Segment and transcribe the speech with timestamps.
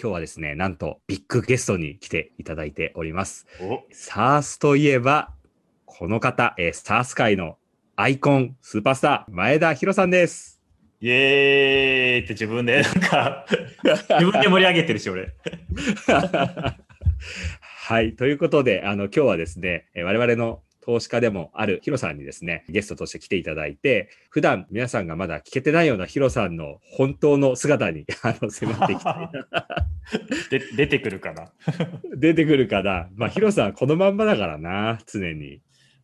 [0.00, 3.48] 今日はですね、なんとビッグゲストに来ていただいております。
[3.60, 5.32] お SARS といえば、
[5.86, 7.56] この方、えー、SARS 界の
[7.96, 10.62] アイコン、スーパースター、前田博さんです。
[11.00, 13.44] イエーイって自分で、なんか、
[13.82, 15.34] 自分で盛り上げてるし、俺。
[17.58, 18.14] はい。
[18.14, 29.30] ということで、あの、今日はですね、えー我々の投資家でもあるヒロさんにですね、ゲストとして来ていただいて、普段皆さんがまだ聞けてないようなヒロさんの本当の姿に あの迫っていきたいな。
[30.48, 31.52] で出てくるかな。
[32.16, 33.10] 出てくるかな。
[33.16, 35.60] まあ、ヒロさんこのまんまだからな、常に。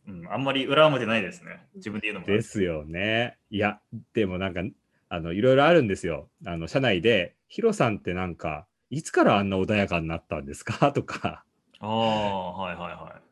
[0.06, 1.60] うん、あんまり裏表ないですね。
[1.76, 2.26] 自分で言うのも。
[2.26, 3.38] ですよね。
[3.48, 3.80] いや、
[4.12, 4.60] でもなんか、
[5.08, 6.28] あの、いろいろあるんですよ。
[6.44, 10.92] あの、社内で、ヒロさんってなんか、いつからあんな穏やかになったんですか？
[10.92, 11.42] とか、
[11.80, 13.23] ああ、はいはいは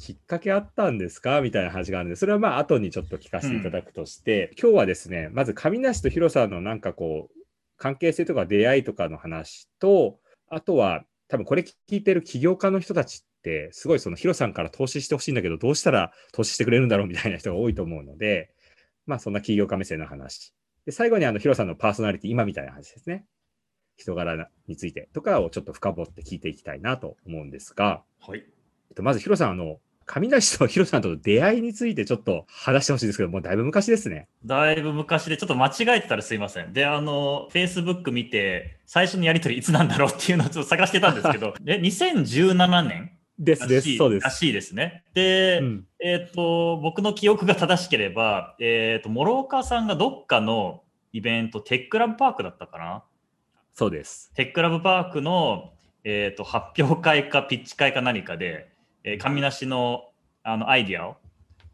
[0.00, 1.42] きっかけあったんですか？
[1.42, 7.40] みたいな話があるんで、それはまあ、後にちょっと聞かせていただくとして、今日はですね、まず、上梨とヒロさんのなんかこう、
[7.76, 10.18] 関係性とか出会いとかの話と、
[10.48, 18.50] あとは、多分これ聞いてる起業家の人たちって、すごいそのヒロさんから投資してほしいんだけど、どうしたら投資してくれるんだろうみたいな人が多いと思うので、
[19.06, 20.54] まあそんな起業家目線の話。
[20.86, 23.26] で、最後にあのヒロさんのパーソナリティ、今みたいな話ですね。
[23.96, 28.30] 人柄についてとかをちょっと深掘って聞いていきたいなと思うんですが、い。
[28.30, 28.44] はい。
[28.88, 29.78] えっと、まずヒロさん、あの、
[30.10, 34.26] 上梨とヒロさんとの出会いについてちょっと話してほしいんですけど、もうだいぶ昔ですね。
[34.44, 36.72] だいぶ昔でちょっと間違えてたらすいません。
[36.72, 44.24] で、あの、Facebook 見て、最初のやりとりいつなんだろうっていうのをちょっと探してたんですけど、 で、2017年ですです、そうです。
[44.24, 45.04] らしいですね。
[45.14, 53.04] で、うん、えっ、と、僕の記憶が正しければ、えっ、と、諸岡さんがどっかのイベント、テックラブパークだったかな？
[53.74, 54.32] そうです。
[54.34, 55.72] テックラブパークの、
[56.02, 58.69] えっ、と、発表会かピッチ会か何かで、
[59.04, 60.04] えー、上梨の
[60.42, 61.16] あのアイディアを、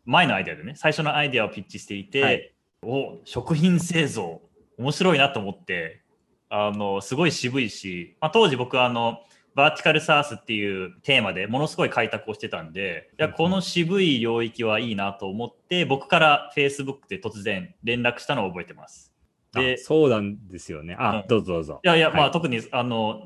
[0.04, 4.40] 前のアイディアでね、最初のアイディアをピッチしていて、はいお、食品製造、
[4.78, 6.02] 面白いなと思って、
[6.48, 9.20] あの、すごい渋いし、まあ、当時僕はあの、
[9.54, 19.14] バーティカルサースっていうテーマでものすごい開拓をしてたんで、いや、この渋い領域はいいなと思って、僕から Facebook で突然連絡したのを覚えてます。
[19.52, 20.94] であそうなんですよね。
[20.98, 21.80] あ、うんどうぞどうぞ。
[21.82, 23.22] いやいや、まはいあ特にあの、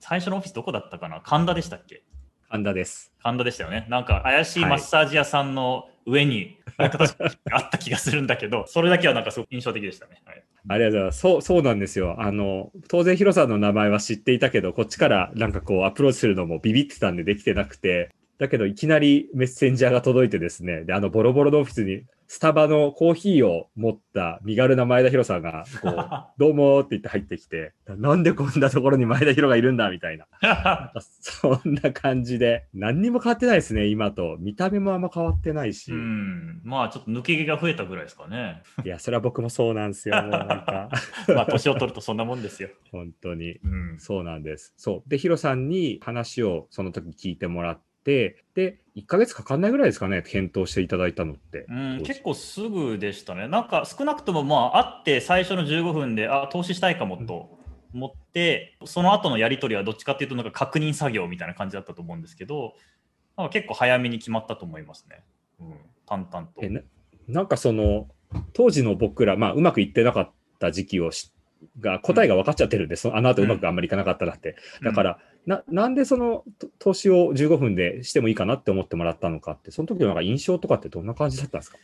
[0.00, 1.20] 最初のオフィスどこだったかな？
[1.20, 2.02] 神田でしたっけ？
[2.54, 3.12] 神田です。
[3.20, 3.84] 神田でしたよね。
[3.88, 10.22] なんか怪しいマッサージ屋さんの上に、 なんか確かあった気がするんだけど、それだけはなんかすごく印象的でしたね。
[10.24, 11.18] はい、ありがとうございます。
[11.18, 12.14] そう、そうなんですよ。
[12.20, 30.26] あの、当然ヒロさんの名前は知っていたけど、こっちからなんかこうアプローチするのもビビってたんでできてなくて、だけどいきなりメッセンジャーが届いてですね、で、あのボロボロのオフィスにスタバのコーヒーを持った身軽な前田ヒロさんが、こう、 どうもーって言って入ってきて、なんでこんなところに前田ヒロがいるんだみたいな。
[31.00, 34.36] そんな感じで、何にも変わってないですね、今と。
[34.40, 35.92] 見た目もあんま変わってないし。
[35.92, 38.62] うん、まあちょっと抜け毛が増えたぐらいですかね。
[38.84, 40.20] いや、それは僕もそうなんですよ。
[40.22, 40.88] もうなんか、
[41.28, 42.70] まあ年を取るとそんなもんですよ。
[42.90, 43.58] 本当に。
[43.62, 44.72] うん、そうなんです。
[44.76, 45.08] そう。
[45.08, 48.36] で、ヒロさんに話をその時聞いてもらって、で、
[48.96, 51.66] 1ヶ月かかんないぐらいですかね、検討していただいたのって。
[51.68, 53.48] うん、結構すぐでしたね。
[53.48, 57.58] なんか少なくともまあ会って最初の15分で、あ、投資したいかもと
[57.92, 62.74] 思って、その後のやり取りはどっちかっていうとなんか確認作業みたいな感じだったと思うんですけど、
[63.36, 65.24] なんか結構早めに決まったと思いますね。
[65.60, 65.74] うん、
[66.06, 66.52] 淡々と。
[66.62, 66.80] えな
[67.26, 68.08] なんかその、
[68.52, 71.32] 当時の僕ら、まあ、うまくいってなかった時期をし
[71.80, 74.56] が、答えが分かっちゃってるんで、そのあの後うまくあんまりいかなかったなって。
[74.82, 81.76] だから、ななんでそのと投資を15分でしてもいいかなって思ってもらったのかって、その時のなんか印象とかってどんな感じだったんですか？
[81.76, 81.80] い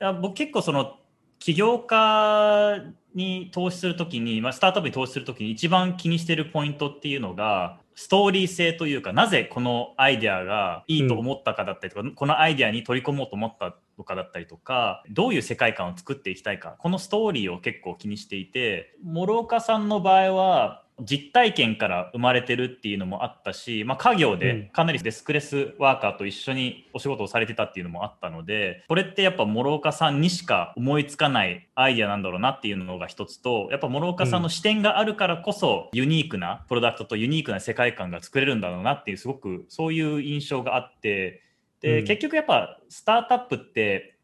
[0.00, 0.96] や僕結構その
[1.38, 2.82] 起業家
[3.14, 41.42] に投資するときに、まあ、スタートアップに投資するときに一番気にしてるポイントっていうのがストーリー性というかなぜこのアイデアがいいと思ったかだったりとか、このアイデアに取り込もうと思ったのかだったりとかどういう世界観を作っていきたいかこのストーリーを結構気にしていて諸岡さんの場合は実体験から生まれてるっていうのもあったし、まあ、家業うんでかなりデスクレスワーカーと一緒にお仕事をされてたっていうのもあったのでこれってやっぱ諸岡さんにしか思いつかないアイデアなんだろうなっていうのが一つとやっぱ諸岡さんの視点があるからこそユニークなプロダクトとユニークな世界観が作れるんだろうなっていうすごくそういう印象があって
[41.80, 44.16] で、うん結局やっぱスタートアップって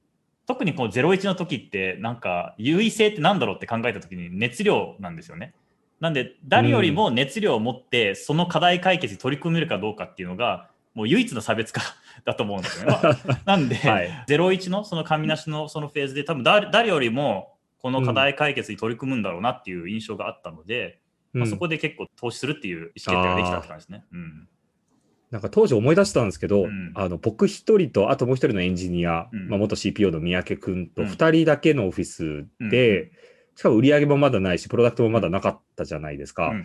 [0.47, 5.55] 特にこう01の時ってなんか優位性ってなんだろうって考えた時に熱量なんですよね。
[6.05, 11.81] なんで誰よりも熱量を持ってその課題解決に取り組めるかどうかっていうのがもう唯一の差別化
[12.27, 12.99] だと思うんですよね。
[13.03, 14.11] ま あなんで、はい。
[14.27, 21.01] 01のその上なしのそのフェーズで多分誰誰よりもこの課題解決に取り組むんだろうなっていう印象があったので、
[21.33, 24.05] まあ、そこで結構投資するっていう意思決定ができたって感じですね。
[24.12, 24.49] うん。
[25.31, 26.93] なんか当時思い出したんですけど、うん。
[26.95, 29.49] あの僕一人と、あともう一人のエンジニア、うん。
[29.49, 31.09] まあ、元 CPO の三宅君とうん。
[31.09, 33.11] 二人だけのオフィスで、
[33.56, 36.49] しかも売り上げもまだないし、プロダクトもまだなかったじゃないですか。
[36.49, 36.65] うんうん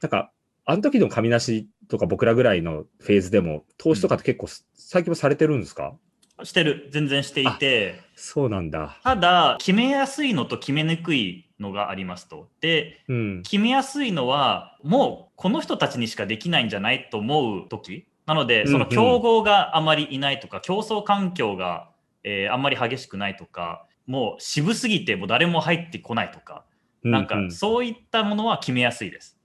[0.00, 0.32] なんか、
[0.64, 5.94] あの時の紙なしとか僕らぐらいのフェーズでも、投資とかって結構、最近もされてるんですか？
[6.42, 6.88] してる。
[6.90, 8.00] 全然していて。
[8.16, 8.98] そうなんだ。
[9.04, 12.48] ただ、決めやすいのと決めにくいのがありますと。
[12.60, 13.42] で、うん。
[13.44, 21.90] 決めやすいのは、もうこの人たちにしかできないんじゃないと思う時なので、その競合があまりいないとか、競争環境が、
[22.24, 26.64] えーあんまり激しくないとか、もう渋すぎてもう誰も入ってこないとか、
[27.02, 29.38] なんかそういったものは決めやすいです。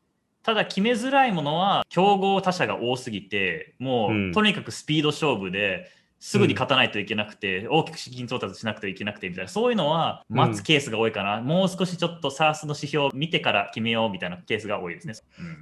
[0.43, 9.49] ただ決めづらいものは競合他社が多すぎてもう、とにかくスピード勝負ですぐに勝たないといけなくて、うん、大きく資金調達しなくてはいけなくてみたいな。
[9.49, 15.13] そういうのは待つケースが多いかな、うん、もう少しちょっと SARS の指標を見てから決めようみたいなケースが多いですね。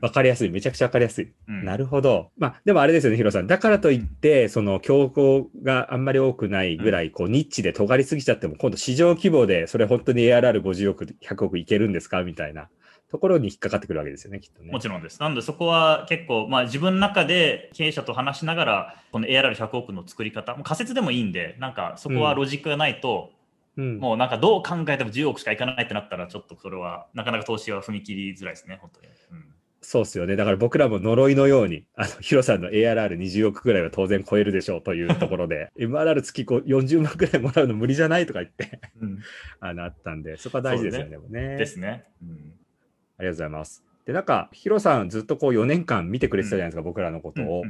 [0.02, 0.50] わ、うん、かりやすい。
[0.50, 2.31] めちゃくちゃわかりやすい、なるほど。
[2.38, 3.48] まあでもあれですよねヒロさん。
[3.48, 12.24] だからといってその競合があんまり多くないぐらいこうニッチで尖りすぎちゃっても今度市場規模でそれ本当に ARR50 億100億いけるんですか？
[12.24, 12.69] みたいな。
[13.15, 14.69] ところに引っかかってくるわけですよね、きっとね。
[14.69, 15.21] もちろんです。
[15.21, 23.31] なので、そこは結構、まあ、自分の中で経営者と話しながら、この ARR100 億の作り方、もう仮説でもいいんで、なんかそこはロジックがないと、
[23.77, 29.07] うん、もうなんかどう考えても10億しかいかないってなったら、ちょっとそれはなかなか投資は踏み切りづらいですね、本当に。
[29.31, 29.56] うん
[29.88, 30.35] そうっすよね。
[30.35, 39.19] だから僕らも呪いのように、あの、ヒロさんの ARR20 億ぐらいは当然超えるでしょうというところで、 MRR 月こう40万ぐらいもらうの無理じゃないとか言ってうん、
[39.62, 41.17] あの、あったんで、そこは大事ですよね。
[41.29, 42.03] ねですね。
[42.23, 42.53] うん
[43.17, 43.83] ありがとうございます。
[44.06, 47.63] で、なんか、ヒロさんずっとこう4年間見てくれてたじゃないですか、うん、僕らのことを。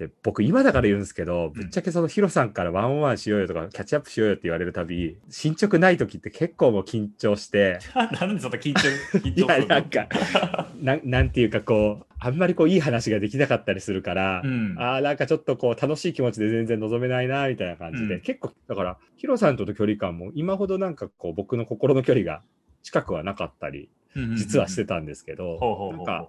[0.00, 7.78] で、僕今だから言うんですけど、ぶっちゃけそのヒロさんからワンオンワンしようよとか、キャッチアップしようよって言われるたび、進捗ない時って結構もう緊張して。
[8.18, 8.88] なんでそんな緊張、
[9.18, 10.08] 緊張いや、なんか
[10.80, 22.42] な、なんていうかこう、あんまりこういい話ができなかったりするから、うん、ああ、なんかちょっとこう楽しい気持ちで全然望めないな、みたいな感じで、うん、結構、だから、ヒロさんとの距離感も今ほどなんかこう僕の心の距離が
[22.82, 23.90] 近くはなかったり
[24.36, 25.58] 実はしてたんですけど、
[25.96, 26.28] なんか、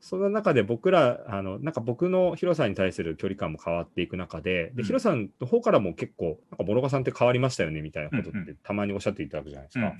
[0.00, 9.94] その中で僕ら、あの、なんか僕のヒロさんに対する距離感も変わっていく中で、で、ヒロさんの方からも結構、なんか諸岡さんって変わりましたよねみたいなことってたまにおっしゃっていただくじゃないですか。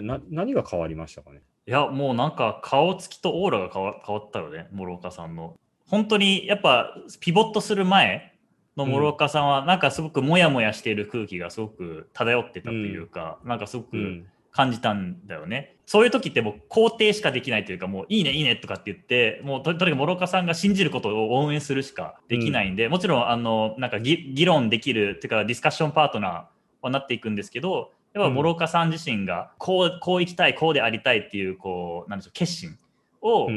[0.00, 1.42] な何が変わりましたかね？
[1.66, 5.56] いや、もうなんか顔つきとオーラが変わ変わったよね、諸岡さんの。
[5.86, 8.34] 本当にやっぱピボットする前
[8.76, 14.24] の諸岡さんは、なんかすごくモヤモヤしている空気がすごく漂ってたというか、うん、なんかすごく、
[14.54, 15.76] 感じたんだよね。
[15.84, 26.44] そういう時ってもう肯定しかできないというか、もういいね、いいねとかって言って、もうととにかく諸岡さんが信じることを応援するしかできないんで、うん、もちろん、あの、なんか議論できるっていうか、ディスカッションパートナー
[26.82, 32.78] はなっていくんですけど、やっぱ諸岡さん自身が、こう、こう行きたい、こうでありたいっていう、こう、なんでしょう、決心
[33.22, 33.48] を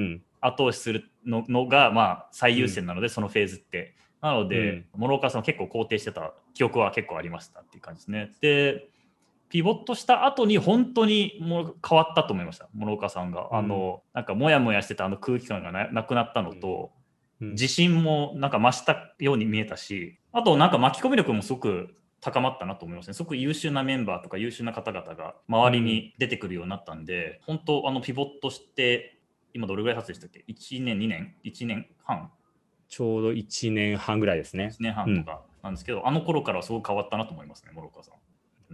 [0.41, 3.93] 後押しするののが、まあ、最優先なので、うん、そのフェーズって。
[4.19, 8.31] なので、諸岡さんを結構肯定してた記憶は結構ありましたっていう感じですね。
[8.41, 8.89] で、
[9.49, 13.49] ピボットした後に本当にもう変わったと思いました、諸岡さんが。
[13.51, 16.91] あの、なんかモヤモヤしてたあの空気感がなくなったのと、
[17.39, 23.13] 自信もなんか増したように見えたし、あとなんか巻き込み力もすごく高まったなと思いますね。
[23.13, 29.19] すごく優秀なメンバーとか優秀な方々が周りに出てくるようになったんで、本当あのピボットして、
[29.53, 32.31] 今どれぐらい経つでしたっけ ?1 年、2年 ?1 年半？
[32.89, 34.71] ちょうど1年半ぐらいですね。
[34.73, 38.15] 1年半とかなんですけど、うん、あの頃からすごく変わったなと思いますね、諸岡さん。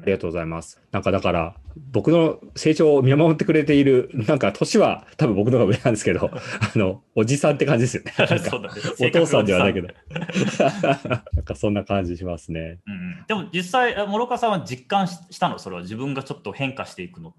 [0.02, 0.82] ありがとうございます。
[0.92, 1.56] なんかだから、
[1.92, 8.14] 僕の成長を見守ってくれている、なんか年は多分僕の方が上なんですけど、 あの、おじさんって感じですよね。
[9.08, 9.90] お父さんではないけど。
[11.34, 12.80] なんかそんな感じしますね。
[12.88, 15.60] うん、でも実際、諸岡さんは実感したの？
[15.60, 17.34] それは自分がちょっと変化していくの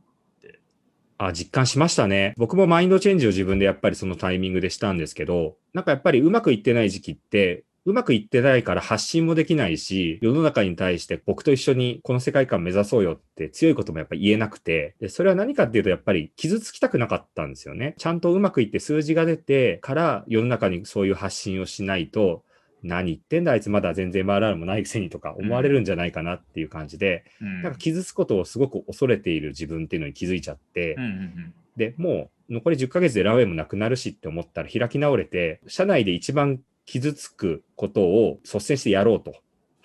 [1.19, 2.35] あ、実感しましたね。
[2.37, 17.95] 僕もマインドチェンジを自分でやっぱりそのタイミングでしたんですけど、なんかやっぱりうまくいってない時期って、うまくいってないから発信もできないし、世の中に対して僕と一緒にこの世界観目指そうよって強いこともやっぱり言えなくて、で、それは何かっていうとやっぱり傷つきたくなかったんですよね。
[17.99, 22.43] ちゃんとうまくいって数字が出てから世の中にそういう発信をしないと、
[22.85, 39.35] 何言ってんだあいつまだ全然回らるもないくせにとか思われるんじゃないかなっていう感じで、うん、なんか傷つくことをすごく恐れている自分っていうのに気づいちゃって、うんうんうん、で、もう残り10ヶ月でラウェイもなくなるしって思ったら開き直れて、社内で一番傷つくことを率先してやろうと。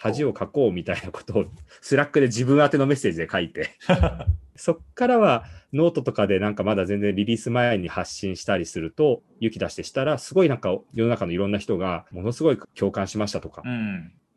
[0.02, 1.46] 恥をかこうみたいなことを
[1.82, 3.72] Slack で自分宛てのメッセージで書いて
[4.56, 13.62] そっからはノートとかでなんかまだ全然リリース前に発信したりすると勇気出してしたらすごいなんか世の中のいろんな人がものすごい共感しましたとか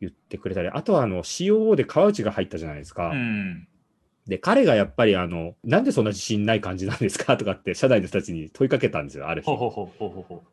[0.01, 3.11] 言ってくれたり、うん、あとはあの COO で川内が入ったじゃないですか。
[3.11, 3.67] うん
[4.27, 7.35] で、彼がやっぱりあの、なんでそんな自信ない感じなんですか？
[7.35, 9.47] とかって社内の人たちに問いかけたんですよ、ある日。
[9.47, 9.69] ほうほう
[10.09, 10.43] ほ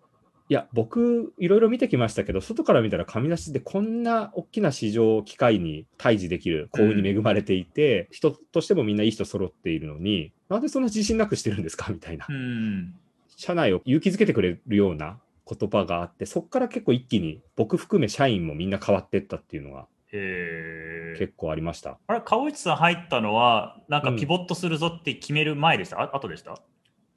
[0.51, 11.93] いや、僕、いろいろ見てきましたけど、外から見たら神梨ってこんな大きな市場を機会に対峙できる幸運に恵まれていて、うん、人としてもみんないい人揃っているのに、なんでそんな自信なくしてるんですか？
[11.93, 12.27] みたいな。
[12.29, 12.95] うん
[13.37, 19.87] 社内を勇気づけてくれるような言葉があって、そこから結構一気に僕含め社員もみんな変わっていったっていうのが。
[20.13, 21.97] 結構ありました。
[22.09, 26.61] あれ、川内さん入ったのは、なんかピボットするぞって決める前でした、あ後でした？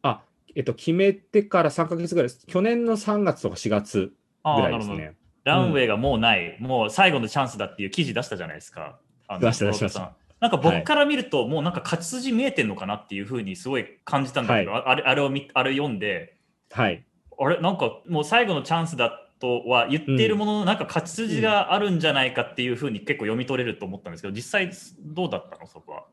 [0.03, 0.21] あ、
[0.55, 2.45] えっと、決めてから3ヶ月ぐらいです。
[2.45, 5.15] 去年の3月とか4月ぐらいですね。
[5.43, 8.99] ランウェイがもうない、もう最後のチャンスだっていう記事出したじゃないですか。
[9.39, 16.35] 出した出しましたなんか僕から見ると、もうなんか勝ち筋見えてんのかなっていうふうにすごい感じたんだけど、ああれあれを見あれ読んで、
[16.71, 17.03] はい。
[17.39, 24.69] あれなんかもう最後のチャンスだとは言っているものの、なんか勝ち筋があるんじゃないかっていうふうに結構読み取れると思ったんですけど、実際
[24.99, 26.03] どうだったのそこは？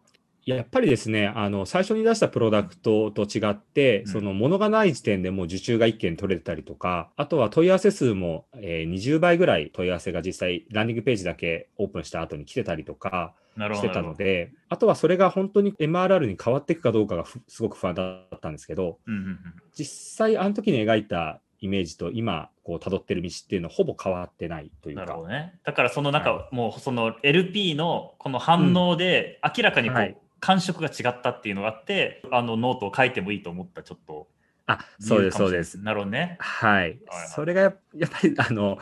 [0.46, 13.34] やっぱりですね、あの最初に出したプロダクトと違って、うんその物がない時点でもう受注が1件取れてたりとか、あとは問い合わせ数も、えー20倍ぐらい問い合わせが実際、ランディングページだけオープンした後に来てたりとか
[13.74, 13.90] して。
[13.90, 19.38] たので、あとはそれが本当に MRR に変わっていくかどうかがふすごく不安だったんですけど、うんうんうん
[19.74, 25.22] 実際、あの時に描いたイメージと今、こう辿ってる道っていうのはほぼ変わってないというかなるほ。
[25.22, 25.58] どね。
[25.64, 34.28] だからその中、はもうその LP のこの反応で明らかにこう、はい感触が違ったっていうのがあって、あのノートを書いてもいいと思った、ちょっと。
[34.66, 35.78] あ、そうです、そうです。
[35.78, 36.36] なるほどね。
[36.38, 37.28] はいはい。
[37.28, 38.78] それがややっぱり、あの、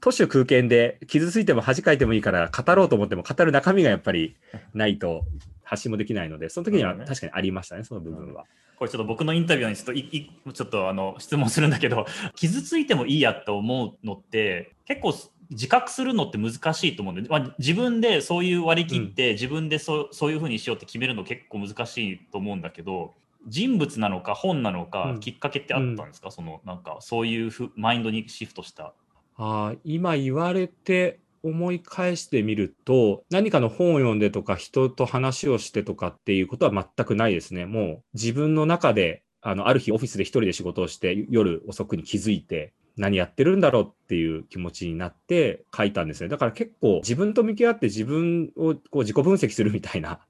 [0.00, 4.36] 都市空間で傷ついても恥かいてもいいから語ろうと思っても語る中身がやっぱり
[4.72, 5.24] ないと
[5.62, 8.44] 発信もできないので、その時には確かにありましたね、その部分は。
[8.78, 15.14] これちょっと僕のインタビューにちょっといいちょっとあの質問するんだけど、傷ついてもいいやって思うのって、結構
[15.50, 23.14] 自覚するのって難しいと思うんで、まあ、自分でそういう割り切って、自分でそうそういうふうにしようって決めるの結構難しいと思うんだけど、
[23.46, 25.20] 人物なのか本なのか、うん。
[25.20, 28.92] きっかけってあったんですか、そのなんかそういうふマインドにシフトした。
[29.36, 37.66] あー今言われて思い返してみると、何かの本を読んでとか、人と話をしてとかっていうことは全くないですね。
[37.66, 46.28] もう自分の中で、あのある日オフィスで一人で仕事をして、夜遅くに気づいて、何やってるんだろうっていう気持ちになって書いたんですね。
[46.28, 50.20] だから結構自分と向き合って自分をこう自己分析するみたいな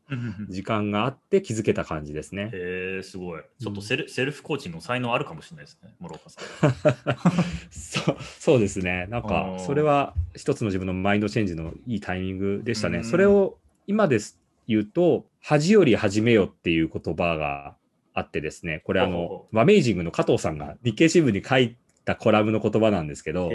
[0.49, 2.51] 時間があって気づけた感じですね。
[2.53, 3.43] へえすごい。
[3.61, 7.11] ちょっとセル,、セルフコーチの才能あるかもしれないですね、諸岡さん。
[7.71, 9.07] そうそうですね。
[9.11, 12.99] なんあかー、それは一つの自分のマインドチェンジのいいタイミングでしたね。
[12.99, 14.39] うんそれを今です
[14.69, 17.75] 言うと、恥より始めよっていう言葉が
[18.15, 23.51] あってですね、これあのほ、ワメイジングの加藤さんが日経新聞に書いたコラムの言葉なんですけど、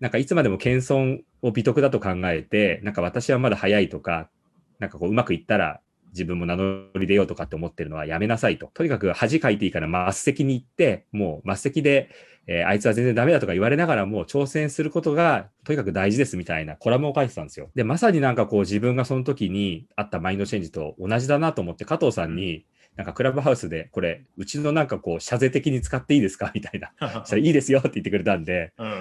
[0.00, 4.28] なんかいつまでも謙遜を美徳だと考えて、なんか私はまだ早いとか、
[4.78, 5.80] なんかこううまくいったら
[6.12, 8.70] 自分も名乗り出ようとかって思ってるのはやめなさいと。
[8.74, 12.10] とにかく恥かいていいから末席に行って、もう末席で、
[12.46, 17.70] えーあいつは全然ダメだとか言われながらも挑戦することがとにかく大事ですみたいなコラムを書いてたんですよ。
[17.74, 22.64] で、まさになんかこう自分がその時にあったマインドチェンジと同じだなと思って加藤さんに、
[23.00, 26.52] なんかクラブハウスでこれ、うちのなんかこう、謝税的に使っていいですか？
[26.54, 26.92] みたいな。
[27.00, 29.00] そしたらいいですよって言ってくれたんで、うん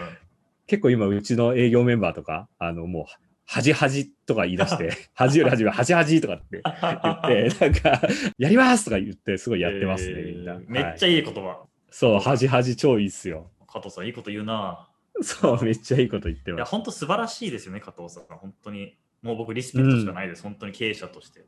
[0.68, 3.06] 結構今、うちの営業メンバーとか、あの、もう、
[3.46, 10.60] 恥恥とか言い出して、 恥より恥め、恥恥とかって言って、 なんか、やりますとか言って、すごいやってますね、えーみんな。
[10.68, 11.66] めっちゃはいいい言葉。
[11.90, 13.50] そう、恥恥超いいっすよ。
[13.68, 14.88] 加藤さん、いいこと言うな。
[15.22, 16.70] そう、めっちゃいいこと言っていや、ます。
[16.72, 18.24] 本当素晴らしいですよね、加藤さん。
[18.38, 18.96] 本当に。
[19.24, 20.44] もう僕、リスペクトしかないです。
[20.44, 21.44] 本当に経営者として。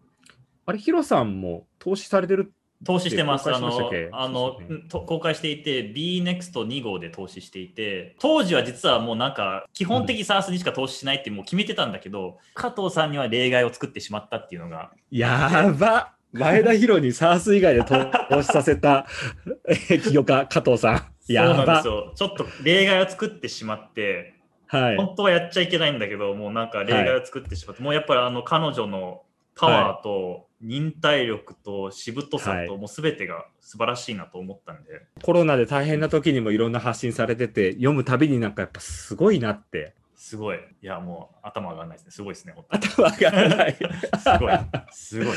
[0.66, 2.54] あれ、ヒロさんも投資されてる
[2.84, 3.44] 投資してます。
[3.44, 19.06] しましあのそうですよね公開していて、BNEXT2 号で投資していて、当時は実はもうなんか、基本的 SARS にしか投資しないってもう決めてたんだけど、加藤さんには例外を作ってしまったっていうのが、やば前田ヒロにサース以外で投資させた
[19.68, 20.98] えー起業家、加藤さん。
[20.98, 22.14] そうやばなんですよ。
[22.16, 24.36] ちょっと例外を作ってしまって、
[24.68, 24.98] はい。
[24.98, 29.22] 本当はやっちゃいけないんだけど、もうなんか例外を作ってしまって、もうやっぱりあの彼女の
[29.56, 39.94] パワーと忍耐力としぶとさと、はいもう全てが素晴らしいなと思ったんで、コロナで大変な時にもいろんな発信されてて、読むたびになんかやっぱすごいなって。
[40.22, 40.60] すごい。
[40.84, 42.12] いや、もう頭上がらないですね。
[42.12, 42.54] すごいですね。
[42.54, 43.76] 本当に頭上がらない。
[44.22, 44.60] すごい。
[44.92, 45.36] すごい。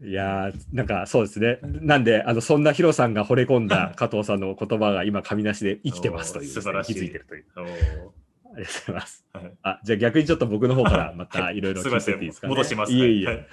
[0.10, 1.58] いやー、なんかそうですね。
[1.62, 7.44] なんで、あのそんなヒロさんが惚れ込んだ 加藤さんの言葉が今、紙なしで生きてますというね、素晴らしい気づいてるという。
[7.54, 7.74] ありがとう
[8.54, 9.26] ございます。
[9.34, 12.50] はいあ、じゃあ逆にちょっと僕の方からまたいろいろ聞いていいですかね。
[12.50, 12.92] 戻します。
[12.94, 13.46] いえいえ。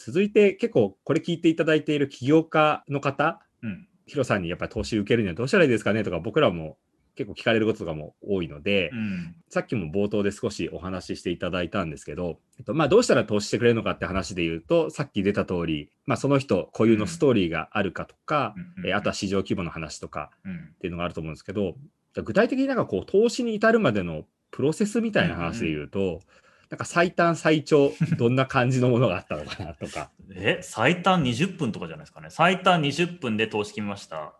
[0.00, 3.86] はい続いて結構これ聞いていただいている起業家の方、うん。
[4.06, 6.78] ヒロさんにやっぱり投資受けるにはどうしたらいいですかねとか僕らも
[7.14, 9.34] 結構聞かれることとかも多いので、うん。
[9.50, 20.56] さっきも冒頭で少しお話ししていただいたんですけど、えっとまあ、どうしたら投資してくれるのかって話で言うと、さっき出た通り、まあ、その人固有のストーリーがあるかとか、うんえーあとは市場規模の話とかうん。
[20.56, 21.74] っていうのがあると思うんですけど、
[22.14, 26.20] 具体的になんかこう投資に至るまでのプロセスみたいな話で言うと、
[26.70, 30.10] なんか最短最長どんな感じのものがあったのかなとか。
[30.34, 32.28] え、最短20分とかじゃないですかね。
[32.30, 34.34] 最短20分で投資決めました。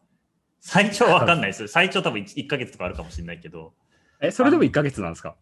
[0.60, 1.66] 最長はわかんないです。
[1.68, 3.74] 最長多分 1, 1ヶ月とかあるかもしれないけど。
[4.20, 5.34] え、それでも1ヶ月なんですか？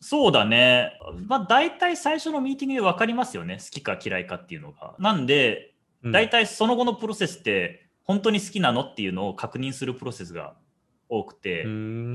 [0.00, 0.98] そうだね。
[1.28, 3.58] まあ大体最初のミーティングで分かりますよね。
[3.58, 4.96] 好きか嫌いかっていうのが。
[4.98, 10.56] なんで、大体その後のプロセスって本当に好きなのっていうのを確認するプロセスが
[11.08, 11.62] 多くて。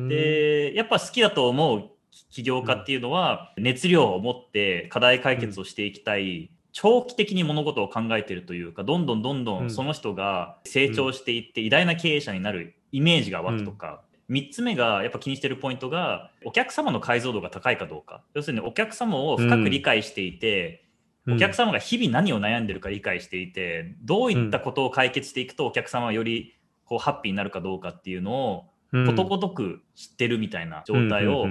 [0.10, 1.90] で、やっぱ好きだと思う
[2.38, 6.52] 起業家っていうのは熱量を持って課題解決をしていきたい。
[6.72, 18.24] 長期的に物事を考えているというかどんどんどんどんその人が成長していって偉大な経営者になるイメージが湧くとか、3つ目がやっぱ気にしてるポイントがお客様の解像度が高いかどうか。
[18.36, 20.86] 要するにお客様を深く理解していて、
[21.26, 26.54] うん、お客様が日々何を悩んでるか理解していてどういったことを解決していくとお客様はより
[26.86, 28.66] こうハッピーになるかどうかっていうのを
[29.06, 31.48] ことごとく知ってるみたいな状態を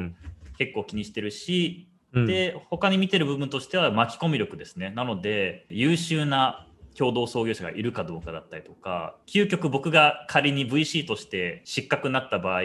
[0.58, 1.88] 結構気にしてるし、
[2.24, 12.62] で他に見てる部分としては巻き込み力ですねなので優秀な共同創業者がいるかどうかだったりとか究極僕が仮に VC として失格になった場合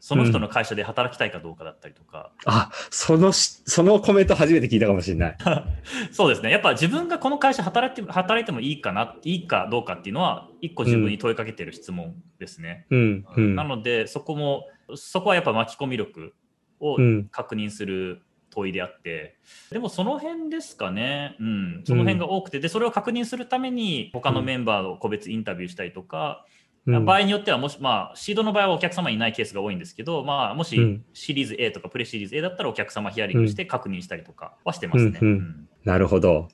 [0.00, 2.30] その人の会社で働きたいかどうかだったりとか。
[2.46, 5.36] うん、あ、そのそのコメント初めて聞いたかもしれない。
[6.12, 6.50] そうですね。
[6.50, 12.84] やっぱ自分がこの会社働いて働いてもいいかな、いいかどうかっていうのは、一個自分に問いかけてる質問ですね。
[12.90, 16.34] うん、うん、なので、そこも、そこはやっぱ巻き込み力
[16.84, 16.98] を
[17.30, 19.36] 確認する問いであって、
[19.70, 26.46] でもその辺ですかね、うん、その辺が多くて、で、それを確認するために、他のメンバーを個別インタビューしたりとか、
[26.86, 35.18] うん、場合によっては、もし、まあ、シードの場合はお客様いないケースが多いんですけど、まあ、もしシリーズ A とかプレシリーズ A だったらお客様ヒアリングして確認したりとかはしてますね。
[35.20, 35.28] うん。
[35.28, 36.48] うん、なるほど。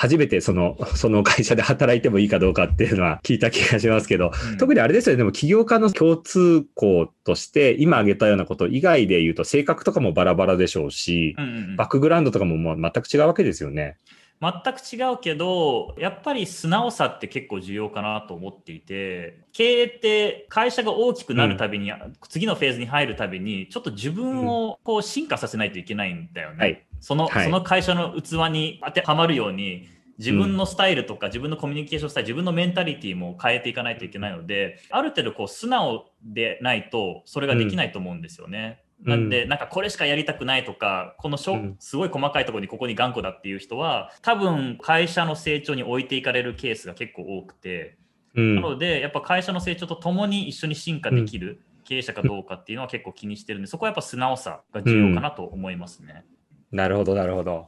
[0.00, 13.96] 初めてその、その会社で働いてもいいかどうかっていうのは聞いた気がしますけど、うん、特にあれですよね、でも起業家の共通項として、今挙げたようなこと以外で言うと、性格とかもバラバラでしょうし、うんうんうん、バックグラウンドとかももう全く違うわけですよね。
[14.40, 26.56] 全く違うけど、やっぱり素直さって結構重要かなと思っていて、経営って会社が大きくなるたびに、うん、次のフェーズに入るたびに、ちょっと自分をこう進化させないといけないんだよね。
[26.56, 38.82] はいその、はい、その会社の器に当てはまるように、自分のスタイルとか、自分のコミュニケーションスタイル、自分のメンタリティも変えていかないといけないので、ある程度こう素直でないと、それができないと思うんですよね。
[39.04, 47.96] うん、なんで、なんかこれしかやりたくないとか、このしょ、うん、すごい細かいところにここに頑固だっていう人は、多分会社の成長に置いていかれるケースが結構多くて、
[48.34, 56.24] うん、なので、やっぱ会社の成長とともに一緒に進化できる経営者かどうかっていうのは結構気にしてるんで、そこはやっぱ素直さが重要かなと思いますね。
[56.72, 57.66] なるほど、なるほど。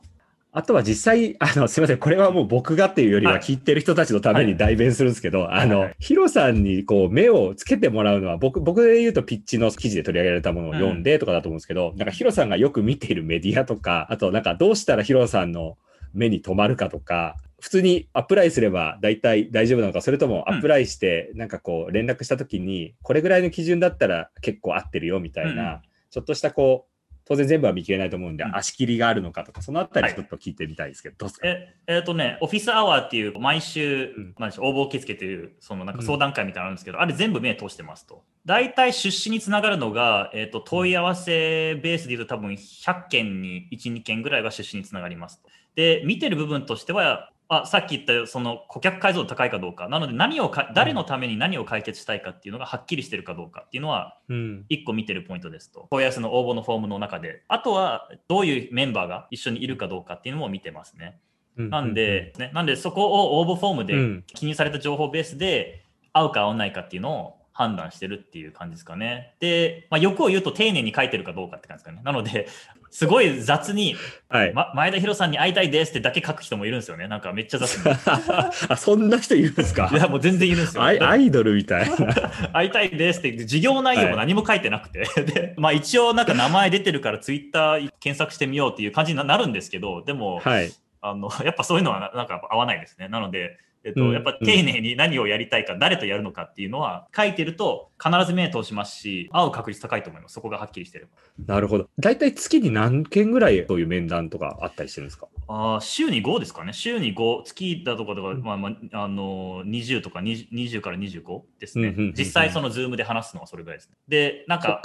[0.52, 1.98] あとは実際、 あの、すみません。
[1.98, 15.78] これはもう僕がっていうよりは聞いてる人たちのために代弁するんですけど、はい、あの、ヒロさんにこう目をつけてもらうのは、僕、僕で言うとピッチの記事で取り上げられたものを読んでとかだと思うんですけど、うん、なんかヒロさんがよく見ているメディアとか、あとなんかどうしたらヒロさんの
[16.12, 26.89] 目に留まるかとか、普通にアプライすれば大体大丈夫なのか、それともアプライしてなんかこう連絡した時に、これぐらいの基準だったら結構合ってるよみたいな、ちょっとしたこう、
[27.30, 31.46] 当然全部は見切れないと思うんで、うん、足切りがあるのかとか、そのあたりちょっと聞いてみたいですけど、はい、どうですか？
[31.46, 38.24] ええー、とね、オフィスアワーっていう、毎週、うん、まあ、応募受付という、そのなんか相談会みたいなのあるんですけど、うん、あれ全部目通してますと。
[38.44, 45.48] 大体出資につながるのが、えーと、問い合わせベースでいうと多分100件に1、2件ぐらいが出資につながりますと。
[45.76, 55.88] で、見てる部分としては、あさっき言ったその顧客解像度高いかどうか、なので何をか誰のために何を解決したいかっていうのがはっきりしてるかどうかっていうのは、1個見てるポイントですと。
[55.90, 57.42] 問い合わせの応募のフォームの中で。
[57.48, 61.18] あとは、どういうメンバーが一緒にいるかどうかっていうのも見てますね。
[61.56, 69.34] なんで、ね、なんでそこを応募フォームで記入された情報ベースで合うか合わないかっていうのを判断してるっていう感じですかね。
[69.40, 72.02] で、まあ、欲を言うと丁寧に書いてるかどうかって感じですかね。
[72.04, 72.46] なので、
[72.90, 73.96] すごい雑に、
[74.28, 77.06] はいま、前田博さんに会いたいですってだけ書く人もいるんですよね。
[77.06, 77.84] なんかめっちゃ雑に。
[78.68, 79.88] あそんな人いるんですか？
[79.92, 80.82] いや、もう全然いるんですよ。
[80.82, 81.96] アイドルみたいな。
[82.52, 85.04] 会いたいですって、事業内容も何も書いてなくて。
[85.04, 93.08] はい、で、まあ一応なんか名前出てるからツイッター検索してみようっていう感じになるんですけど、でも、はい、あの、やっぱそういうのはなんか合わないですね。
[93.08, 100.34] なので、えっと、やっぱ丁寧に何をやりたいか、誰とやるのかっていうのは書いてると必ず目通しますし、会う確率高いと思います。
[100.34, 101.08] そこがはっきりしてる。
[101.46, 101.88] なるほど。
[101.98, 105.28] 大体月に何件ぐらいそういう面談とかあったりしてるんですか？
[105.48, 106.72] あ週に5ですかね。
[106.72, 111.94] 週に5、月だとかとか、まあまあ、あの、20とか 20, 20から25ですね。
[112.16, 113.96] 実際その Zoom で話すのはそれぐらいですね。
[114.08, 114.82] で、なんか、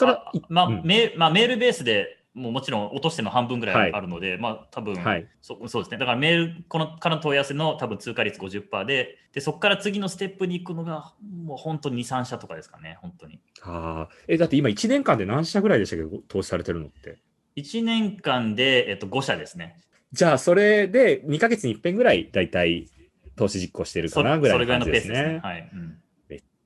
[0.49, 5.97] まあ、メまあ、メールベースでもうもちろん落としての半分ぐらいあるので、はい、まあ多分、はい、そそうですね。
[5.97, 13.39] だからメール、このからの問い合わせの多分通過率50%で、で、そこから次のステップに行くのが、もう本当に2、3社とかですかね、本当に。
[13.63, 16.03] ああ、え、だって今1年間で何社ぐらいでしたけ？
[16.03, 17.17] ど、投資されてるのって。
[17.55, 19.77] 1年間で、えっと、5社ですね。
[20.11, 22.89] じゃあ、それで2か月に1遍ぐらい、大体
[23.37, 25.15] 投資実行してるかなぐらいの感じですね。
[25.15, 25.49] それぐらいのペースですね。
[25.49, 25.69] はい。
[25.73, 25.97] うん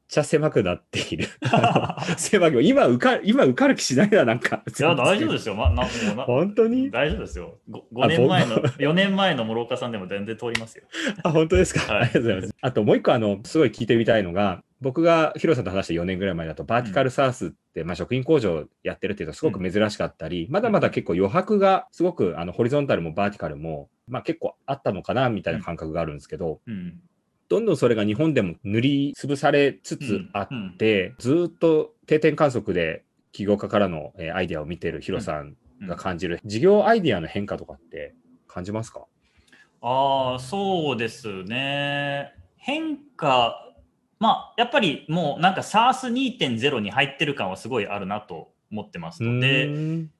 [0.09, 1.27] ちゃ狭くなっている。
[2.17, 4.63] 狭く、今受か、今受かる気しないな、なんか。
[4.67, 5.53] いや、大丈夫ですよ。
[5.53, 6.89] ま、なもうな本当に？
[6.89, 7.59] 大丈夫ですよ。
[7.69, 10.85] 5, 5年前の、4年前の諸岡さんでも全然通りますよ。
[11.21, 12.55] あ、本当ですか、はい、ありがとうございます。
[12.59, 26.99] あともう一個、あの、すごい聞いてみたいのが、僕がヒロさんと話した4年ぐらい前だと、バーティカルサースって、うん、まあ、食品工場やってるっていうとすごく珍しかったり、うん、まだまだ結構余白がすごくあのホリゾンタルもバーティカルも、まあ、結構あったのかなみたいな感覚があるんですけど、うん、
[27.49, 38.13] どんどんそれが日本でも塗りつぶされつつあって、ずっと定点観測で起業家からのアイデアを見てるヒロさんが感じる事業アイデアの変化とかって
[38.47, 39.05] 感じますか？
[39.81, 42.33] ああ、そうですね。
[42.57, 43.65] 変化
[44.19, 49.69] まあ、やっぱりもうなんか SARS2.0 に入ってる感はすごいあるなと思ってますので、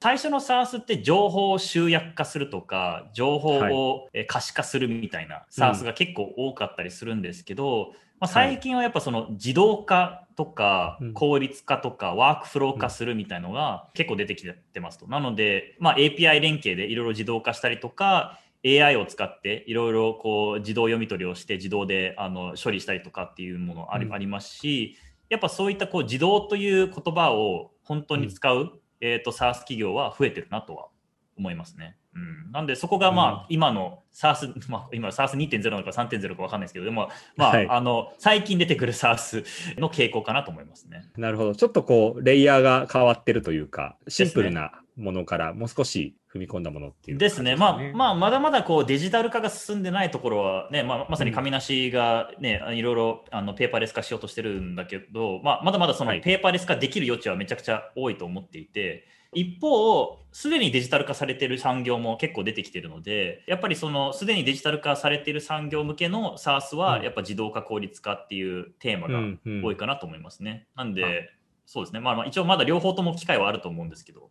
[0.00, 15.06] 最初の SARS って情報を集約化するとか、情報を可視化するみたいな SARS が結構多かったりするんですけど、うん、まあ、最近はやっぱその自動化とか効率化とかワークフロー化するみたいのが結構出てきてますと。
[15.06, 24.96] なので、まあ、API 連携でいろいろ自動化したりとか、AI を使っていろいろこう自動読み取りをして自動であの処理したりとかっていうものあり,、ありますし
[25.30, 30.90] やっぱそういったこう自動という言葉を本当に使う、うん、えーと、SARS 企業は増えてるなとは
[31.36, 31.96] 思いますね。
[32.14, 39.44] うん、なんでそこがまあ、うん、今の SARS、まあ、今 SARS2.0 なのか3.0か分かんないですけどでも、まあ、はい、あの最近出てくる SARS
[39.80, 41.10] の傾向かなと思いますね。
[41.16, 41.54] なるほど。
[41.54, 70.66] ちょっとこうレイヤーが変わってるというかシンプルなものからもう少し踏み込んだものっていう、ね、ですね、まあ、まあ、まだまだこうデジタル化が進んでないところはね、まあ、まさに紙なしがね、うん、いろいろあのペーパーレス化しようとしてるんだけど、まあ、まだまだそのペーパーレス化できる余地はめちゃくちゃ多いと思っていて、一方、すでにデジタル化されている産業も結構出てきているので、やっぱりそのすでにデジタル化されている産業向けの SARS は、やっぱ自動化効率化っていうテーマが多いかなと思いますね。
[70.76, 71.30] うんうん、なんで、
[71.66, 74.30] そうですね、まあ、一応まだ両方とも機会はあると思うんですけど、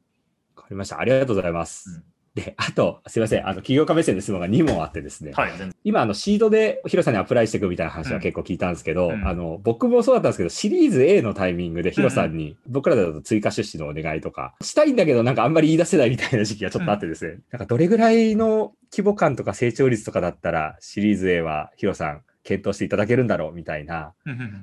[0.55, 0.99] かりました。
[0.99, 1.89] ありがとうございます。
[1.89, 5.31] うんで、あと、すみません、あの、起業家目線で質問が2問あってですね。
[5.33, 5.51] はい、
[5.83, 24.13] 今、あの、シードでヒロさんにアプライしていくみたいな話は結構聞いたんですけど、うん、あの、僕もそうだったんですけど、シリーズ A のタイミングでヒロさんに、僕らだと追加出資のお願いとか、したいんだけど、なんかあんまり言い出せないみたいな時期がちょっとあってですね、うん、なんかどれぐらいの規模感とか成長率とかだったら、シリーズ A はヒロさん検討していただけるんだろうみたいな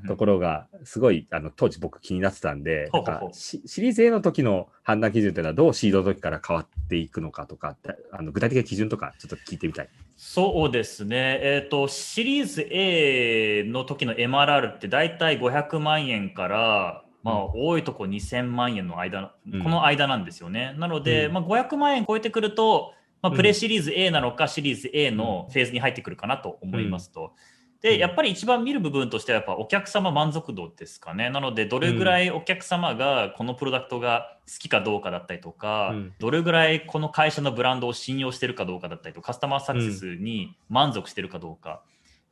[0.09, 7.77] ところがすごいあの当時僕気になってたんでなんかシリーズ A の時の判断基準というのはどうシードの時から変わっていくのかとか
[8.11, 9.89] あの具体的な基準とかちょっと聞いてみたい。
[10.17, 20.75] そうですね、えーと、シリーズ A の時の MRR って大体500万円から、まあ、多いとこ2000万円の間、うん、この間なんですよね。
[20.79, 27.33] なので、うん、まあ、500万円超えてくると、まあ、プレシリーズ A なのか、シリーズ A のフェーズに入ってくるかなと思いますと。
[27.83, 31.31] うんで、やっぱり一番見る部分としては、やっぱお客様満足度ですかね。
[31.31, 41.83] なので、どれぐらいお客様がこのプロダクトが好きかどうかだったりとか、うん、どれぐらいこの会社のブランドを信用してるかどうかだったりとか、カスタマーサクセスに満足してるかどうか。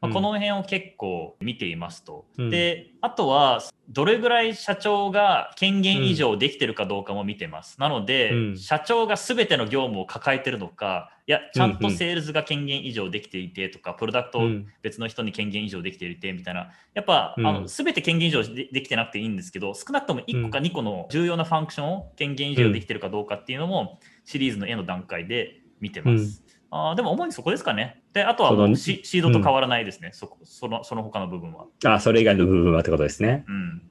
[0.05, 2.27] まあ、この辺を結構見ていますと。
[2.37, 7.81] うん、で、あとは、どれぐらい社長が権限以上できてるかどうかも見てます。
[7.81, 14.43] なので、うん、社長が全ての業務を抱えてるのか、いや、ちゃんとセールスが権限以上できていてとか、プロダクトを
[14.83, 26.43] 別の人に権限以上できていてみたいな、やっぱ、うん、あの全て権限以上でできてなくていいんですけど、少なくとも1個か2個の重要なファンクションを権限以上できてるかどうかっていうのも、シリーズの絵の段階で見てます。
[26.71, 28.03] あでも主にそこですかね。
[28.15, 31.67] で、あとはもうシシードと変わらないですね、うん、そそのその他の部分は。
[31.85, 33.45] あそれ以外の部分はってことですね。
[33.49, 33.83] うん。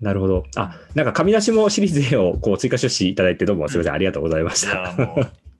[0.00, 0.44] なるほど。
[0.56, 4.94] あ、なんか紙出しもシリーズ A をこう追加出資いただいてどうもすみません、うん、ありがとうございました。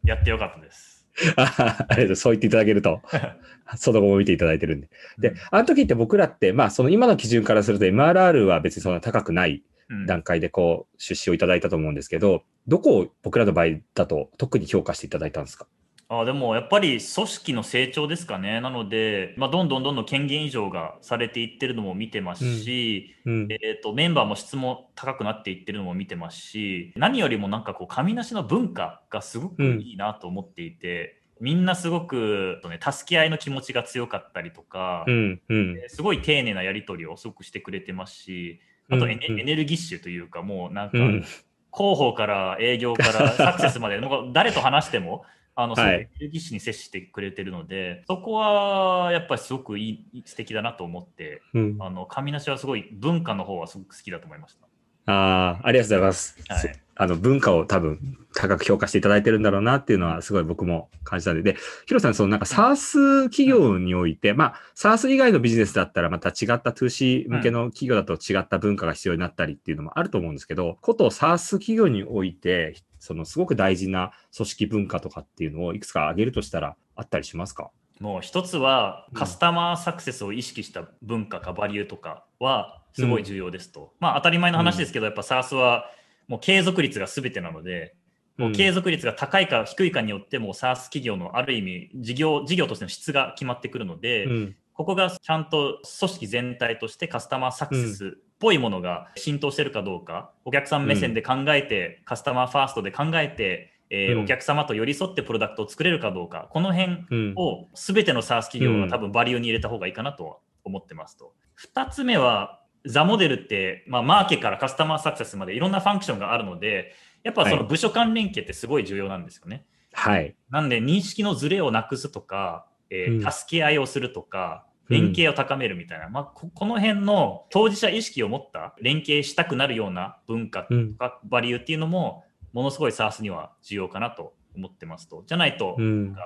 [0.05, 1.07] やってよかったです。
[1.37, 2.17] あありがとう。
[2.17, 3.01] そう言っていただけると、
[3.77, 4.89] その後も見ていただいてるんで。
[5.19, 9.65] で、あの時って僕らって、まあその今の基準からすると MRR は別にそんな高くない
[10.07, 15.67] 段階でこう出資をいただいたと思うんですけど、どこを僕らの場合だと特に評価していただいたんですか？
[16.09, 18.61] あでもやっぱり組織の成長ですかね。
[18.61, 41.27] なので、まあ、どんどんどんどん権限以上がされていってるのも見てますし、うんうん、えーと、メンバーも質も高くなっていってるのも見てますし、何よりもなんかこう、紙なしの文化がすごくいいなと思っていて、うん、みんなすごく、ね、助け合いの気持ちが強かったりとか、うんうん、すごい丁寧なやり取りをすごくしてくれてますし、あとエネ,、エネルギッシュというか、もうなんか、広
[41.73, 45.25] 報から営業からサクセスまで、もう誰と話しても、
[45.57, 54.67] あの、そういうエネルギッシュに接してくれてるので、そこはやっぱりすごくいい、素敵だなと思って、うん、あの、神梨はすごい文化の方はすごく好きだと思いました。
[55.07, 56.37] ああ、ありがとうございます。
[56.49, 56.81] はい。
[56.97, 77.71] あの文化を多分高く評価していただいてるんだろうなっていうのはすごい僕も感じたんで、で、ヒロさん、そのなんか SARS 企業において、まあ SARS 以外のビジネスだったらまた違った 2C 向けの企業だと違った文化が必要になったりっていうのもあると思うんですけど、こと SARS 企業において、そのすごく大事な組織文化とかっていうのをいくつか挙げるとしたらあったりしますか？
[78.01, 83.81] もう一つはカスタマーサクセスを意識した文化かバリューとかはすごい重要ですと。
[83.81, 85.91] うん、まあ当たり前の話ですけど、やっぱ SARS は
[86.27, 87.95] もう継続率が全てなので、
[88.37, 111.33] もう継続率が高いか低いかによっても SARS 企業のある意味事業事業としての質が決まってくるので、うん、ここがちゃんと組織全体としてカスタマーサクセスっぽいものが浸透してるかどうか、お客さん目線で考えて、カスタマーファーストで考えて、えー、お客様と寄り添ってプロダクトを作れるかどうか、この辺を全ての SARS 企業が多分バリューに入れた方がいいかなと思ってますと。
[111.75, 119.65] 2つ目は、ザモデルって、まあ、マーケからカスタマーサクセスまでいろんなファンクションがあるので、やっぱその部署間連携ってすごい重要なんですよね。
[119.95, 120.37] はい。
[120.51, 135.25] なんで認識のズレをなくすとか、えー、助け合いをするとか、連携を高めるみたいな、うん、まあ、この辺の当事者意識を持った連携したくなるような文化とかバリューっていうのも、ものすごい SARS には重要かなと思ってますと。
[135.27, 136.17] じゃないと、うん、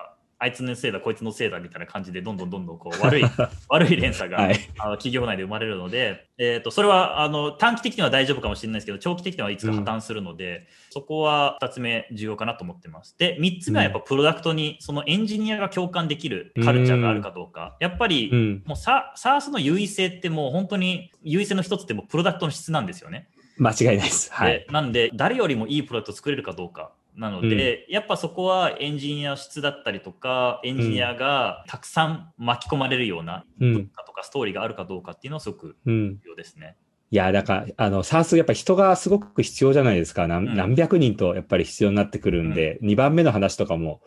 [0.40, 3.24] あいつのせいだ、こいつのせいだみたいな感じで、どんどんどんどんこう悪い
[3.68, 13.18] 悪い連鎖が、はい、あの企業内で生まれるので、えーと、それはあの短期的には大丈夫かもしれないですけど、長期的にはいつか破綻するので、うん、そこは2つ目重要かなと思ってます。
[13.18, 17.76] で、3つ目はやっぱプロダクトに、そのエンジニアが共感できるカルチャーがあるかどうか。
[17.80, 23.28] うん、やっぱり、うん、もう SARS の優位性ってもう本当に優位性の一つってもプロダクトの質なんですよね。
[23.58, 24.32] 間違いないです。
[24.32, 24.64] はい。
[24.70, 26.92] なんで、誰よりもいいプロダクトを作れるかどうか。
[27.18, 36.76] なので、うん、やっぱそこはエンジニア質だったりとか、エンジニアがたくさん巻き込まれるような文化とかストーリーがあるかどうかっていうのはすごく重要ですね。
[37.10, 40.28] いや、だから、あの、サース、やっぱ人がすごく必要じゃないですか。
[40.28, 44.00] 何うん、何百人とやっぱり必要になってくるんで、うん、2番目の話とかも、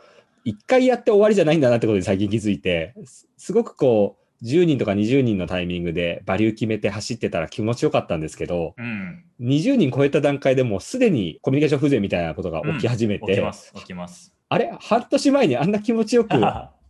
[0.46, 2.94] 1回やって終わりじゃないんだなってことに最近気づいて、
[3.38, 14.34] すごくこう、10人とか20人のタイミングでバリュー決めて走ってたら気持ちよかったんですけど、うん、20人超えた段階でもうすでにコミュニケーション不全みたいなことが起き始めて、うん、起きます、起きます。
[14.50, 14.76] あれ？
[14.80, 16.36] 半年前にあんな気持ちよく、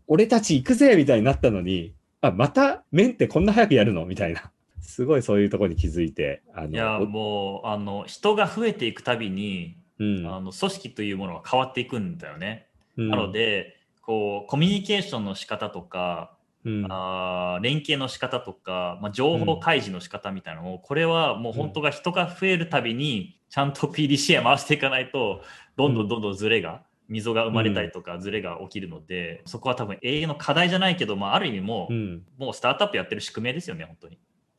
[0.07, 4.05] 俺たち行くぜみたいになったのに、あ、また面ってこんな早くやるの？
[4.05, 4.51] みたいな。
[4.81, 6.41] すごいそういうところに気づいて。
[6.53, 12.67] あのいや、もう、あの、人が増えていくたびに、うん、あの組織というものは変わっていくんだよね。
[12.97, 25.41] うん、なので、こう、コミュニケーションの仕方とか、うん、あ連携の仕方とか、まあ、情報開示の仕方みたいなのを、うん、これはもう本当が人が増えるたびにちゃんと PDCA 回していかないと
[25.75, 31.93] どんどんどんどんズレが、溝が生まれたりとかズレが起きるので、そこは多分永遠の課題じゃないけど、まあ、ある意味もう、
[32.37, 34.17] もうスタートアップやってる宿命ですよね本当に。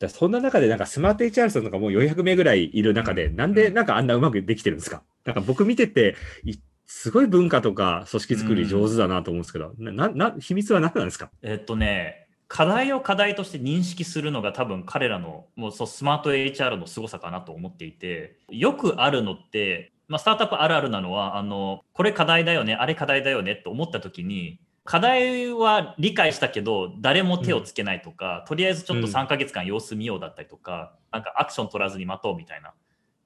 [0.09, 5.01] そんな中でなんかスマート HR さんとかもう400名ぐらいいる中で、なんでなんかあんなうまくできてるんですか？
[5.23, 6.15] なんか僕見てて、
[6.85, 11.29] すごい文化とか組織作り上手だなと思うんですけど、うん、な、な、秘密は何なんですか？
[11.41, 32.73] えっとね、課題を課題として認識するのが多分彼らのもうそうスマート HR の凄さかなと思っていて、よくあるのって、まあ、スタートアップあるあるなのは、あの、これ課題だよね、あれ課題だよねと思った時に、課題は理解したけど、誰も手をつけないとか、うん、とりあえずちょっと3ヶ月間様子見ようだったりとか、うん、なんかアクション取らずに待とうみたいな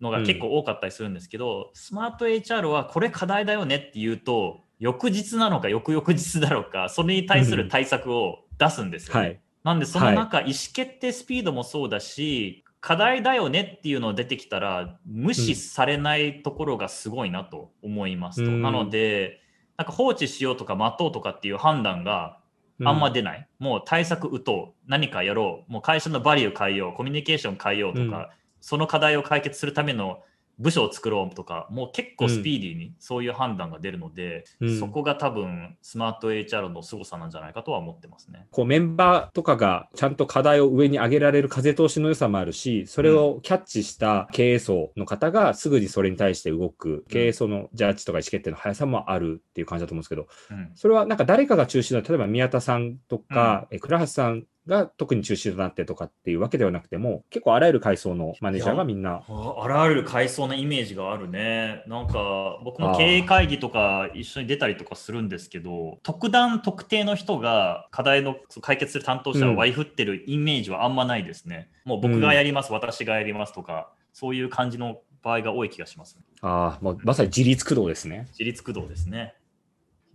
[0.02, 18.52] のが結構多かったりするんですけど、うん、スマート HR はこれ課題だよねって言うと、翌日なのか翌々日だろうか、それに対する対策を出すんですよ、ね、はい、なんでその中、はい、意思決定スピードもそうだし、課題だよねっていうのが出てきたら、無視されないところがすごいなと思いますと。
[18.52, 19.42] うん、なので、
[19.78, 22.40] なんか放置しようとか待とうとかっていう判断が
[22.84, 23.48] あんま出ない。
[23.60, 24.90] うん、もう対策打とう。
[24.90, 25.72] 何かやろう。
[25.72, 26.94] もう会社のバリュー変えよう。
[26.94, 28.30] コミュニケーション変えようとか、
[28.62, 30.20] その課題を解決するための
[30.60, 38.48] 部署を作ろうとか、もう結構スピーディーにそういう判断が出るので、うん、そこが多分スマート HR の凄さなんじゃないかとは思ってますね。
[38.50, 59.24] こうメンバーとかがちゃんと課題を上に上げられる風通しの良さもあるし、それをキャッチした経営層の方がすぐにそれに対して動く、経営層のジャッジとか意思決定の速さもあるっていう感じだと思うんですけど、うん、それはなんか誰かが中心の、例えば宮田さんとか、うん、倉橋さんが特に中心となってとかっていうわけではなくても、結構あらゆる階層のマネージャーがみんな。
[59.28, 61.84] あらゆる階層のイメージがあるね。
[61.88, 71.70] なんか僕も経営会議とか一緒に出たりとかするんですけど、特段特定の人が課題の解決する担当者を割り振ってるイメージはあんまないですね。
[71.86, 78.28] うん、もう僕がやります、私がやりますとか、そういう感じの場合が多い気がします、ああ、まさに自立駆動ですね。
[78.32, 79.36] 自立駆動ですね。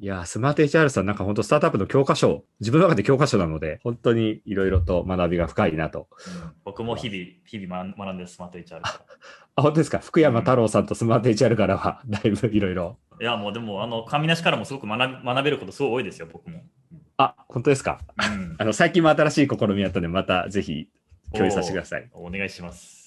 [0.03, 9.01] いや、スマート HR さんなんか本当スタートアップの教科書、自分の中で教科書なので、本当にいろいろと学びが深いなと、うん、僕も日々、日々学んでるスマート HR あ
[9.55, 10.01] あ、本当ですか？
[10.01, 12.99] 福山太郎さんとスマート HR からは、だいぶいろいろ。
[13.21, 16.65] いや、もうでも、あの、神梨からもすごく学学べることすごい多いですよ、僕も。
[17.19, 18.01] あ、本当ですか？
[18.19, 20.89] うんあの、最近も新しい試みやったんで、またぜひ
[21.33, 22.09] 共有させてください。
[22.13, 23.02] お願いします。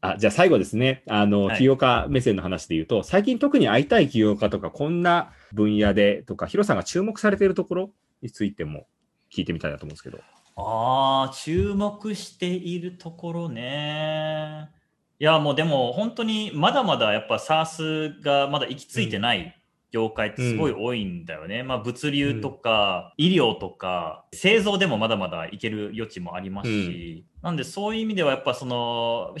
[0.00, 1.02] あ、じゃあ最後ですね。
[1.08, 7.90] あの、はい起業家目線の話で言うと、最近特に会いたい起業家とか、こんな分野でとか、ヒロさんが注目されているところ
[8.22, 8.86] についても
[9.32, 10.18] 聞いてみたいなと思うんですけど。
[10.56, 14.70] ああ、注目しているところね。
[15.18, 19.57] いや、もうでも本当にまだまだやっぱ SARS がまだ行き着いてない
[19.90, 21.62] 業界ってすごい多いんだよね。
[21.62, 29.34] まあ物流とか医療とか製造でもまだまだいける余地もありますし、なんでそういう意味ではやっぱその、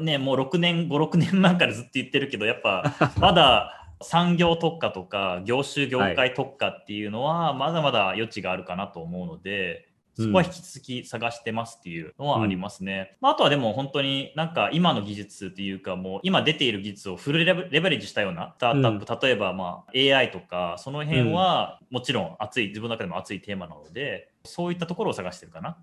[0.00, 13.16] ね、もう6年、5、6年前からずっと言ってるけど、やっぱ まだ産業特化とか業種業界特化っていうのはまだまだ余地があるかなと思うので、そこは引き続き探してますっていうのはありますね。
[13.20, 25.78] まあ、あとはでも本当になんか今の技術っていうかもう今出ている技術をフルレベレッジしたようなスタートアップ、例えばまあ AI とかその辺はもちろん熱い、自分の中でも熱いテーマなので、そういったところを探してるかな。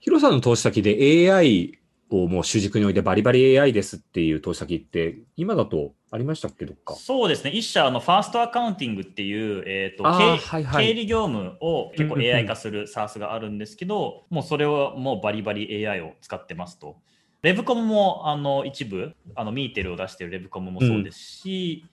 [0.00, 1.78] ヒロさんの投資先で AI
[2.10, 6.94] をもう主軸に置いてバリバリ AI ですっていう投資先って、今だとありましたっけどっか？
[6.94, 16.96] そうですね、一社あのファーストアカウンティングっていう、えーと経はいはい経理業務を結構 AI 化する SARS があるんですけど、もうそれをもうバリバリ AI を使ってますと。
[17.40, 21.90] レブコムもあの一部、あのミーテルを出しているレブコムもそうですし、うん。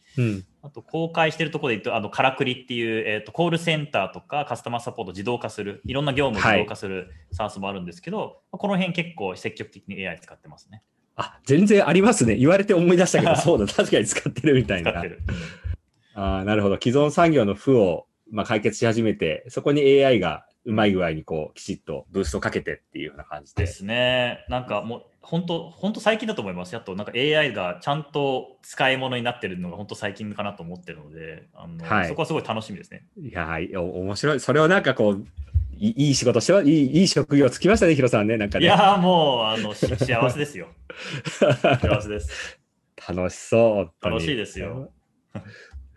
[0.61, 10.83] あと公開しているところで言うと、あのカラクリっていう、えー、とコールセンターとかカスタマーサポート自動化する、いろんな業務を自動化する SARS もあるんですけど、この辺結構積極的に AI 使ってますね。
[11.15, 12.35] あ、全然ありますね。
[12.35, 15.09] 言われて思い出したけど、 そうだ、確かに使ってるみたいな使って。
[15.09, 15.21] る。
[16.13, 16.77] あーなるほど。
[16.81, 23.63] 既存産業の負を、まあ、解決し始めて、そこに AI がうまい具合にこう、きちっとブーストかけてっていうような感じで。
[23.63, 24.45] ですね。
[24.49, 26.73] なんかもう本当本当最近だと思います。
[26.73, 33.05] やっとなんか AI がちゃんと使い物になってるのが本当最近かなと思ってるので、あのはいそこはすごい楽しみですね。
[33.21, 34.39] いや面白い。
[34.39, 35.25] それをなんかこう、
[35.77, 38.37] いいい仕事しては、いい、いい職業つきましたね、ヒロさんね。
[38.37, 38.65] なんかね。
[38.65, 40.67] いやーもうあのし幸せですよ。
[41.81, 42.59] 幸せです。
[43.07, 43.91] 楽しそう。
[44.01, 44.91] 楽しいですよ。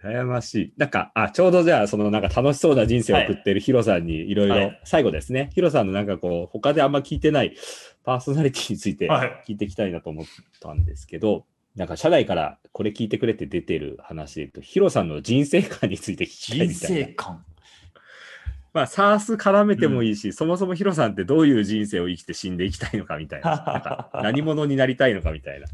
[0.02, 0.72] 悩ましい。
[0.76, 7.56] なんか、あ、ちょうどじゃあ、そのなんか楽しそうな人生を送ってるヒロさんにいろいろはい、最後ですね、ヒロさんのなんかこう、他であんま聞いてない
[8.04, 10.26] パーソナリティについてはい聞いていきたいなと思っ
[10.60, 11.44] たんですけど、
[11.76, 17.14] なんか社内からこれ聞いてくれって出てる話で言うと、ヒロさんの人生観について聞きたい人みたいな生。
[17.14, 17.44] 観。
[18.74, 24.10] まあ、サース絡めてもいいし、そもそもヒロさんってどういう人生を生きて死んでいきたいのかみたいな。
[24.12, 25.66] な何者になりたいのかみたいな。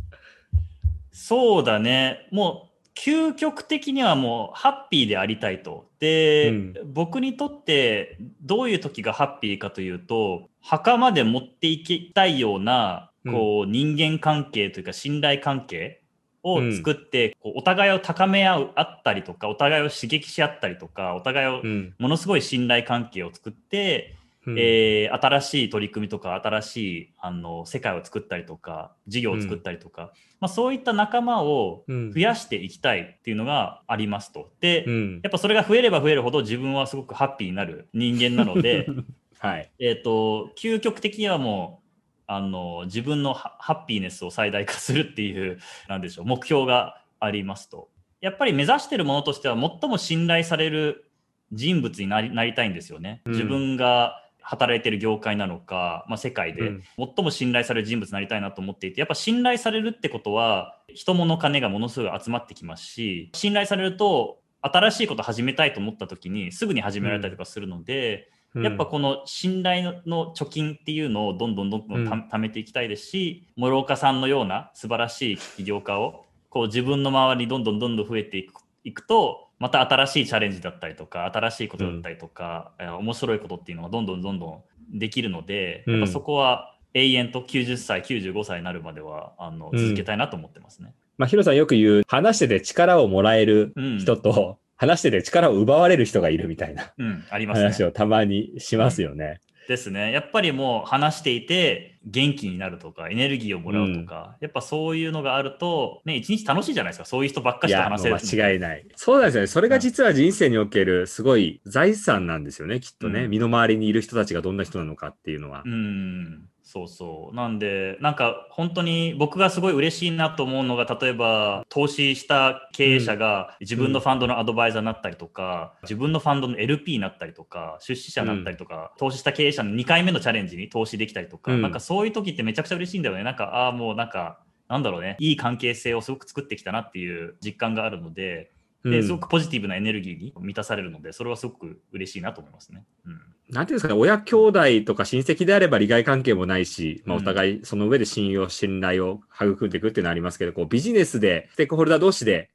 [1.10, 2.28] そうだね。
[2.30, 5.88] もう究極的にはもうハッピーでありたいと。
[5.98, 16.02] で、うん僕にとってどういう時がハッピーかというと、墓まで持っていきたいような、こう、人間関係というか信頼関係
[16.42, 21.94] を作って、こうお互いを高め合う、あったりとか、お互いを刺激し合ったりとか、お互いをうん。
[21.98, 24.14] ものすごい信頼関係を作って、
[24.46, 34.50] うんえー新しい取り組みとか新しいあの世界を作ったりとか事業を作ったりとか、まあ、そういった仲間をうん増やしていきたいっていうのがありますと。
[34.61, 38.87] で、うんやっぱそれが増えれば増えるほど自分はすごくハッピーになる人間なので
[39.38, 39.70] はい。
[39.78, 41.85] えーと究極的にはもう
[42.26, 47.88] あの自分のハハッピーネスを最大化するっていう なんでしょう目標がありますと。
[48.20, 51.11] やっぱり目指しているものとしては最も信頼される
[51.52, 53.20] 人物になりなりたいんですよね。
[53.26, 56.83] うん自分が働いてる業界なのか、まあ、世界でうん。
[56.96, 72.20] 最も信頼される人物になりたいなと思っていてやっぱ信頼されるってことは人物金がものすごい集まってきますし信頼されると新しいこと始めたいと思った時にすぐに始められたりとかするので、やっぱこの信頼の貯金っていうのをどんどんどんどんたうん。
[72.30, 90.92] 貯めていきたいですし、諸岡さんのような素晴らしい起業家をこう自分の周りにどんどんどんどん増えていくいくとまた新しいチャレンジだったりとか新しいことだったりとか、えー面白いことっていうのがどんどんどんどんできるので、うんやっぱそこは永遠と90歳95歳になるまではあのうん続けたいなと思ってますね。
[91.16, 97.68] まあ、ヒロさんよく言う、話してて力をもらえる人と、話してて力を奪われる人がいるみたいなうん、ありますね。
[97.68, 99.40] 話をたまにしますよね。
[99.68, 100.12] ですね。
[100.12, 107.05] やっぱりもう話していて元気になるとかエネルギーをもらうとか、やっぱそういうのがあると、ね、一日楽しいじゃないですか。
[107.05, 108.14] そういう人ばっかしと話せる。
[108.16, 108.86] 間違いない。
[108.97, 109.47] そうなんですよね。
[109.47, 113.24] それが実は人生におけるすごい財産なんですよね、きっとね。
[113.24, 115.62] うん身の回りにいる人たちがどんな人なのかっていうのは。
[115.64, 117.37] うん、そうそう。
[117.37, 131.62] なんで、なんか本当に僕がすごい嬉しいなと思うのが、例えば投資した経営者が自分のファンドのアドバイザーになったりとか、自分のファンドの LP になったりとか、出資者になったりとか、投資した経営者の2回目のチャレンジに投資できたりとか、うん。
[131.62, 133.22] なんかそういう時ってめちゃくちゃ嬉しいんだよね。
[133.22, 138.51] なんか、ああ、もうなんか、なんだろうね、いい関係性をすごく作ってきたなっていう実感があるので、
[138.85, 142.85] ですごくポジティブなエネルギーに満たされるので、それはすごく嬉しいなと思いますね。
[143.07, 143.20] うん
[143.51, 152.51] なんていうんですかね、親兄弟とか親戚であれば利害関係もないし、まあ、お互いその上で信用、信頼を育んでいくっていうのはありますけど、こうビジネスでステークホルダー同士で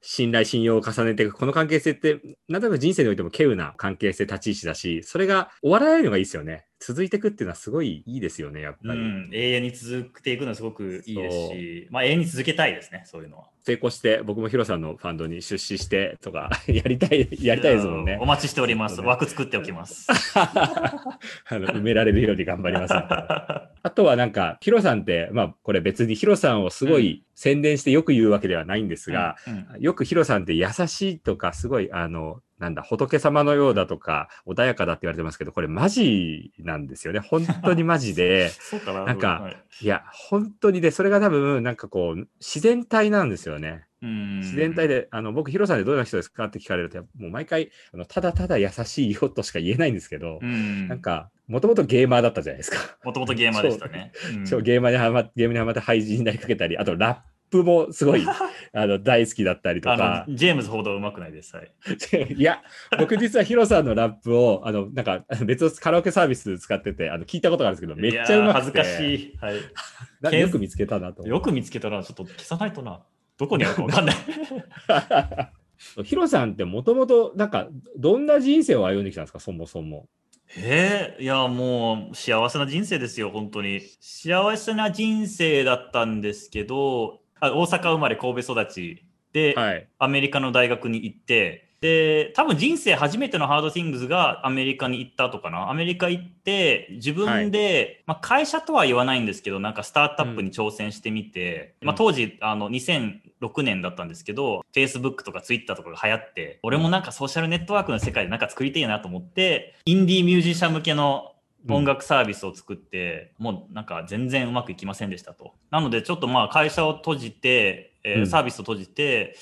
[0.00, 6.64] 信頼、信用を重ねていく、この関係性って、なんとなく人生においても稀有な関係性、立ち位置だし、それが終わらないのがいいですよね。
[6.80, 8.98] 続いていくっていうのはすごいいいですよね、やっぱり。
[8.98, 13.44] うん、永遠に続けていくのはすごくいいですし、まあ永遠に続けたいですね、そういうのは。
[13.62, 18.16] 成功して、僕もヒロさんのファンドに出資してとか、 やりたい、やりたいですもんね。
[18.18, 19.02] お待ちしております。
[19.02, 20.08] 枠作っておきます。
[20.34, 21.04] あ
[21.50, 22.94] の埋められるように頑張ります。
[22.96, 37.18] あとはなんか、ヒロさんって、まあこれ別にヒロさんをすごい宣伝してよく言うわけではないんですが、うんうん、よくヒロさんって優しいとか、すごい、あの、なんだ、仏様のようだとか、穏やかだって言われてますけど、これマジなんですよね。
[37.18, 38.50] 本当にマジで。
[38.86, 43.86] ななんか、はい、いや、本当にで、それが多分、なんかこう、自然体なんですよね。
[44.02, 52.98] 自然体で、あの、僕、ヒロさんでどういう人ですかって聞かれると、もう毎回、あのただただ優しいよとしか言えないんですけど、んなんか、もともとゲーマーだったじゃないですか。
[53.04, 54.12] もともとゲーマーでしたね。
[54.44, 58.24] そう、ゲーマーにはま、ゲームにはまって廃人になりかけたり、あとラップもすごい
[58.72, 60.24] あの大好きだったりとか。
[60.28, 61.56] ジェームズほどうまくないです。
[61.56, 61.72] はい、
[62.34, 62.62] いや、
[62.98, 68.60] 僕実はヒロさんのラップを、あの、なんか別のカラオケサービス使ってて、あの聞いたことがあるんですけど、めっちゃうまくて。
[68.60, 69.36] 恥ずかしい。
[69.40, 70.40] はい。
[70.40, 71.26] よく見つけたなと。
[71.26, 72.02] よく見つけたな。
[72.02, 73.02] ちょっと消さないとな。
[73.36, 74.16] どこにあるかわかんない。
[76.04, 80.08] ヒロさんってもともと、なんか、どんな人生を歩んできたんですか、そもそも。
[80.56, 83.80] えー、いや、もう幸せな人生ですよ、本当に。
[84.00, 89.04] 幸せな人生だったんですけど、あ大阪生まれ神戸育ち。
[89.32, 95.70] で、はい、アメリカの大学に行って、で、多分人生初めてのハードティングスがアメリカに行ったとかな。
[95.70, 111.29] アメリカ行って、自分で、はい、まあ会社とは言わないんですけど、なんかスタートアップに挑戦してみて、うん、まあ当時、あの、2006年だったんですけど、Facebook とか Twitter とかが流行って、俺もなんかソーシャルネットワークの世界でなんか作りたいなと思って、インディーミュージシャン向けの
[111.68, 115.54] 音楽サービスを作って、うん、もうなんか全然うまくいきませんでしたと。
[115.70, 119.36] なのでちょっとまあ会社を閉じて、えー、サービスを閉じて、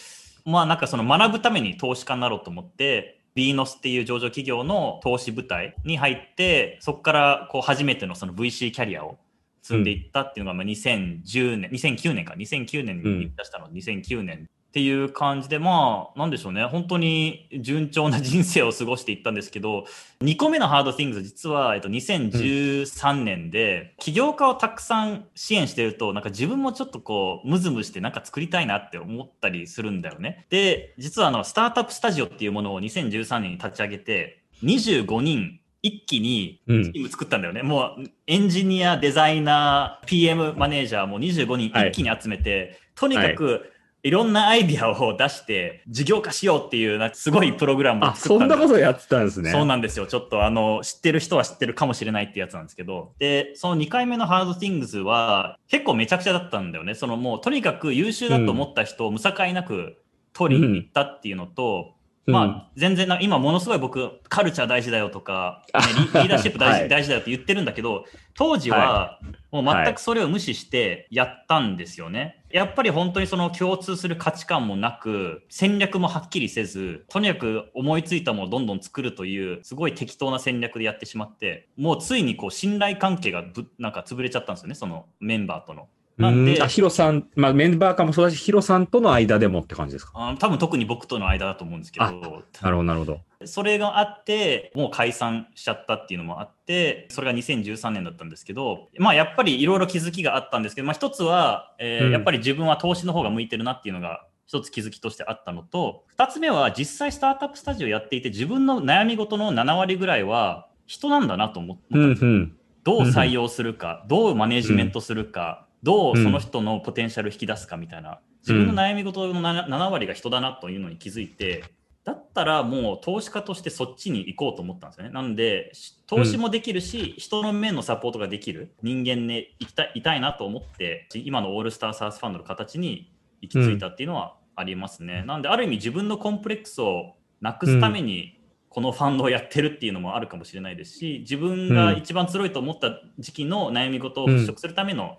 [0.44, 9.18] まあなんかその学ぶために投資家になろうと思って、ビーノスっていう上場企業の投資部隊に入って、そこからこう初めてのその VC キャリアを
[9.62, 16.62] 積んでいったっていうのがまあ2010年、2009年か、2009年に出したの、2009年っていう感じで、まあ、なんでしょうね。
[16.66, 19.86] 本当に順調な人生を過ごしていったんですけど、
[20.20, 30.46] 2個目のハードティングス実は、えっと、2013年で、起業家をたくさん支援してると、なんか自分もちょっとこう、ムズムしてなんか作りたいなって思ったりするんだよね。
[30.50, 43.72] で、実はあの、スタートアップスタジオっていうものを2013年に立ち上げて、25人一気にチーム作ったんだよね、うん、もうエンジニア、デザイナー、PM マネージャーも25人一気に集めて、はい、とにかく
[44.02, 49.50] いろんなアイディアを出して事業化しようっていうなすごいプログラムを作ったんそんなことやってたんですね。
[49.50, 50.06] そうなんですよ。
[50.06, 56.94] ちょっとあの知ってる人は知ってるかもしれないってやつなんですけど、で、その2回目のハードティングスは結構めちゃくちゃだったんだよね。
[56.94, 59.96] そのもうとにかく優秀だと思った人を無境なく
[60.32, 61.97] 取りに行ったっていうのと、うん、
[62.28, 65.80] まあ全然な今ものすごい僕カルチャー大事だよとか、ね、
[66.20, 68.04] リーダーシップ大事はい、大事だよって言ってるんだけど
[68.34, 69.18] 当時は
[69.50, 72.44] もう全くそれを無視してやったんですよね。
[72.50, 85.88] やっぱり本当にその共通する価値観もなく、戦略もはっきりせず、とにかく思いついたものをどんどん作るという、すごい適当な戦略でやってしまって、もうついにこう信頼関係がぶなんか潰れちゃったんですよね、そのメンバーとの。
[86.18, 90.12] なんで、あ、ヒロさん、まあ、メンバーかもそうだし、ヒロさんとの間でもって感じですか？
[90.14, 92.06] あ多分特に僕との間だと思うんですけど。
[92.06, 93.20] なるほど、なるほど。
[93.44, 112.30] それがあって、もう解散しちゃったっていうのもあって、それが2013年だったんですけど、まあやっぱりいろいろ気づきがあったんですけど、まあ一つは、えー、うん、やっぱり自分は投資の方が向いてるなっていうのが一つ気づきとしてあったのと、二つ目は実際スタートアップスタジオやっていて、自分の悩み事の7割ぐらいは人なんだなと思ったんですよ。
[112.30, 112.54] うんうん
[112.84, 121.64] どう採用するか、どうマネジメントするか、どうその人のポテンシャル引き出すかみたいな、自分の悩み事の 7, 7割が人だなというのに気づいて、
[122.08, 125.10] だったらもう投資家としてそっちに行こうと思ったんですよね。
[125.10, 125.72] なので、
[126.06, 133.12] 投資もできるし、うん、人の面のサポートができる人間ね、いたいたいなと思って、今のオールスターサースファンドの形に
[133.42, 135.18] 行き着いたっていうのはありますね。
[135.20, 145.16] うん、なんで、ある意味自分のコンプレックスをなくすために、このファンドをやってるっていうのもあるかもしれないですし、自分が一番強いと思った時期の悩み事を払拭するための、うん、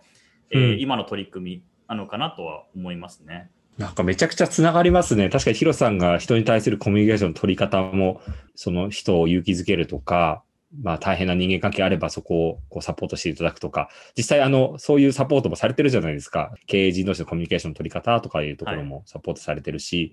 [0.51, 3.49] えー、今の取り組みなのかなとは思いますね。
[3.77, 5.29] なんかめちゃくちゃつながりますね。
[5.29, 8.21] 確かにヒロさんが人に対するコミュニケーションの取り方も、
[8.55, 10.43] その人を勇気づけるとか、
[10.83, 16.53] まあ大変な人間関係あればそこをこうサポートしていただくとか、実際あの、そういうサポートもされてるじゃないですか。
[16.67, 20.11] 経営陣同士のコミュニケーションの取り方とかいうところもサポートされてるし、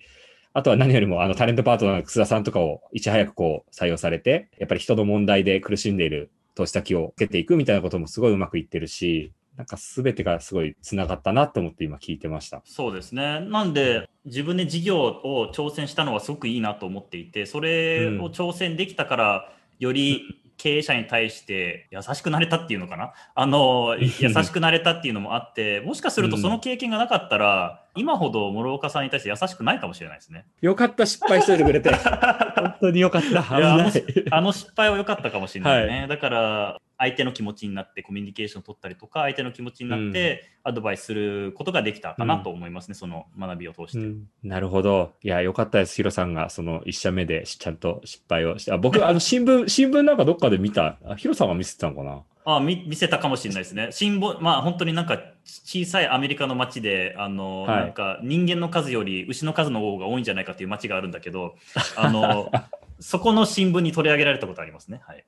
[0.52, 12.60] あとは何よりもあのタレントパートナーの楠田さんとかをいち早くこう採用されて、やっぱり人の問題で苦しんでいる投資先を受けていくみたいなこともすごいうまくいってるし、なんか全てがすごい繋がったなと思って今聞いてました。
[12.64, 13.40] そうですね。
[13.40, 23.12] なんで、自分で事業を挑戦したのはすごくいいなと思っていて、それを挑戦できたから、より経営者に対して優しくなれたっていうのかな？
[23.34, 30.46] あの、 優しくなれたっていうのもあって、もしかするとその経験がなかったら、今ほど諸岡さんに対して優しくないかもしれないですね。
[30.60, 31.90] よかった、失敗しといてくれて。
[31.96, 33.28] 本当によかった。
[33.28, 33.90] 危いや
[34.30, 36.06] あの失敗は良かったかもしれないね。
[36.08, 43.98] だから、相手の気持ちになってコミュニケーションを取ったりとか、相手の気持ちになってアドバイスすることができたかなと思いますね、その学びを通して。
[43.98, 45.12] うんなるほど。
[45.22, 45.96] いや、よかったです。
[45.96, 48.72] ヒロさんがその一社目でちゃんと失敗をして。
[48.72, 50.98] あ僕、あの、新聞、 新聞なんかどっかで見た。
[51.04, 52.22] あヒロさんが見せてたのかな？
[52.48, 53.88] あ見見せたかもしれないですね。
[53.90, 61.56] 新聞、まあ本当になんか小さいアメリカの街で、あの、はいなんか人間の数より牛の数の方が多いんじゃないかっていう街があるんだけど、
[61.96, 62.50] あの、
[63.00, 65.00] そこの新聞に取り上げられたことありますね。
[65.04, 65.24] はい。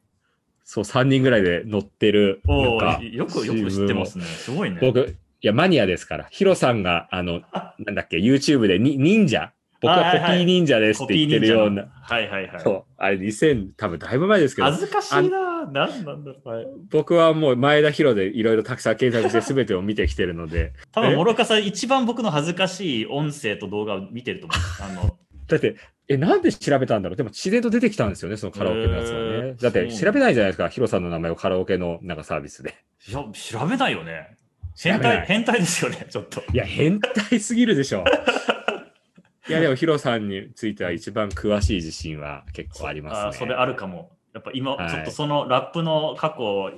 [0.71, 2.43] そう、3人ぐらいで載ってる。
[2.47, 4.25] およくよく知ってますね。
[4.27, 4.77] すごいね。
[4.83, 6.27] 僕、いや、マニアですから。
[6.31, 7.41] ヒロさんが、あの、
[7.81, 9.51] なんだっけ、YouTube でに忍者
[9.81, 11.87] 僕はコピー忍者ですって言ってるような。
[12.03, 12.61] はいはいはい。
[12.61, 12.85] そう。
[12.99, 15.64] あれ2000、多分だいぶ前ですけど、恥ずかしいな。
[15.64, 16.49] なんなんだろう。
[16.49, 21.16] はい僕はもう前田ヒロでいろいろたくさん検索して全てを見てきてるので、多分、え？
[21.16, 25.01] 諸岡さん、一番僕の恥ずかしい音声と動画を見てると思う。
[25.01, 25.16] あの、
[25.49, 25.76] だって、
[26.09, 27.16] え、なんで調べたんだろう？
[27.16, 29.62] でも自然と出てきたんですよね、そのカラオケのやつはへねー。
[29.62, 32.74] だって調べないじゃないですか、ヒロさんの名前をカラオケのなんかサービスで。
[33.09, 34.36] いや、調べないよね。
[34.76, 36.42] 変態、変態ですよね、ちょっと。
[36.53, 38.05] いや、変態すぎるでしょ。
[39.49, 43.28] いや、でもヒロさんについては一番詳しい自信は結構ありますね。
[43.28, 44.12] あそれあるかも。
[44.34, 46.70] やっぱ今、はいちょっとそのラップの過去を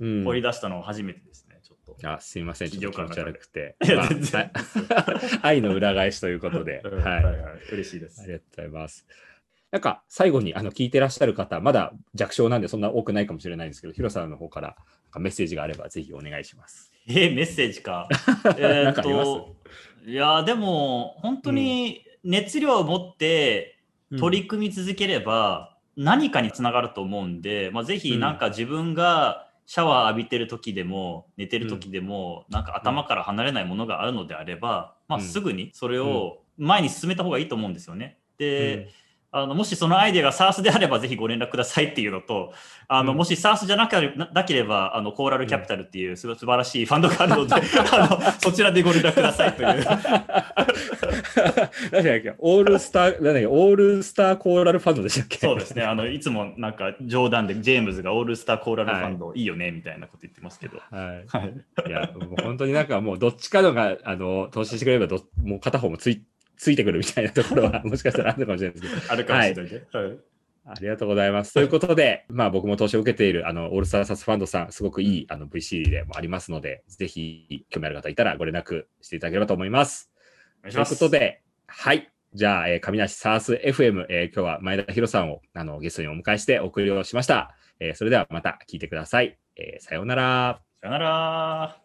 [0.00, 1.20] うん掘り出したの初めて。
[2.04, 3.76] あすいません、ちょっと気持ち悪くて。
[3.84, 5.04] いやまあ全然あ
[5.42, 6.82] 愛の裏返しということで。
[6.84, 7.24] うんはい。
[7.24, 7.36] はい
[7.72, 8.26] 嬉しいですあ。
[8.26, 9.06] りがとうございます。
[9.70, 14.76] なんか最後にあの聞いてらっしゃる方、まだ弱小なんでそんな多くないかもしれないんですけど、ヒロさんの方から
[15.18, 16.92] メッセージがあればぜひお願いします。
[17.06, 18.08] えーメッセージか。
[18.58, 19.56] えーっと、
[20.04, 23.78] いや、でも、本当に熱量を持って
[24.18, 35.24] 取り組み続ければ、何かにつながると思うんで、まあ、ぜひ、なんか自分がシャワー浴びてる時でも、寝てる時でも、なんか頭から離れないものがあるのであれば、まあ、うん。
[35.24, 38.18] すぐにそれを前に進めた方がいいと思うんですよね。
[38.38, 39.01] で、うん
[39.34, 42.52] あのもしそのアイデアが SARS であればぜひご連絡くださいっていうのと、
[42.86, 47.54] あのうんもし SARS じゃなければなければあのコーラルキャピタルっていうすごい素晴らしいファンドがあるので、
[47.92, 49.68] あのそちらでご連絡くださいという。
[49.68, 49.80] 何
[52.04, 55.38] だっけオールスター、なんだっけオールスターコーラルファンドでしたっけ？
[55.38, 55.82] そうですね。
[55.82, 60.78] あのいつもなんか冗談でジェームズがオールスターコーラルファンドいいよねみたいなこと言ってますけど。
[60.90, 61.24] はい。
[61.26, 61.54] はい。
[61.88, 66.22] いや、もう本当になんかもうどっちかのが、あの、投資してくれればど、もう片方もつい、
[66.62, 69.12] ついてくるみたいなところは、 もしかしたらあるのかもしれないですけど。
[69.12, 69.82] あるかもしれないね。
[69.92, 70.18] はい
[70.64, 71.52] ありがとうございます。
[71.54, 80.12] ということで、まあ僕も投資を受けている、あの、オールスターサスファンドさん、すごくいい、あの、VC でもありますので、ぜひ、興味ある方いたらご連絡していただければと思います。
[80.62, 80.94] というお願いします。
[80.94, 82.08] ことで、はい。
[82.32, 87.56] じゃあ、えー、上梨サース FM、えー今日は前田博さんを、あの、ゲストにお迎えしてお送りをしました。
[87.80, 89.36] えーそれではまた聞いてください。
[89.56, 90.60] えーさようなら。
[90.80, 91.81] さよなら。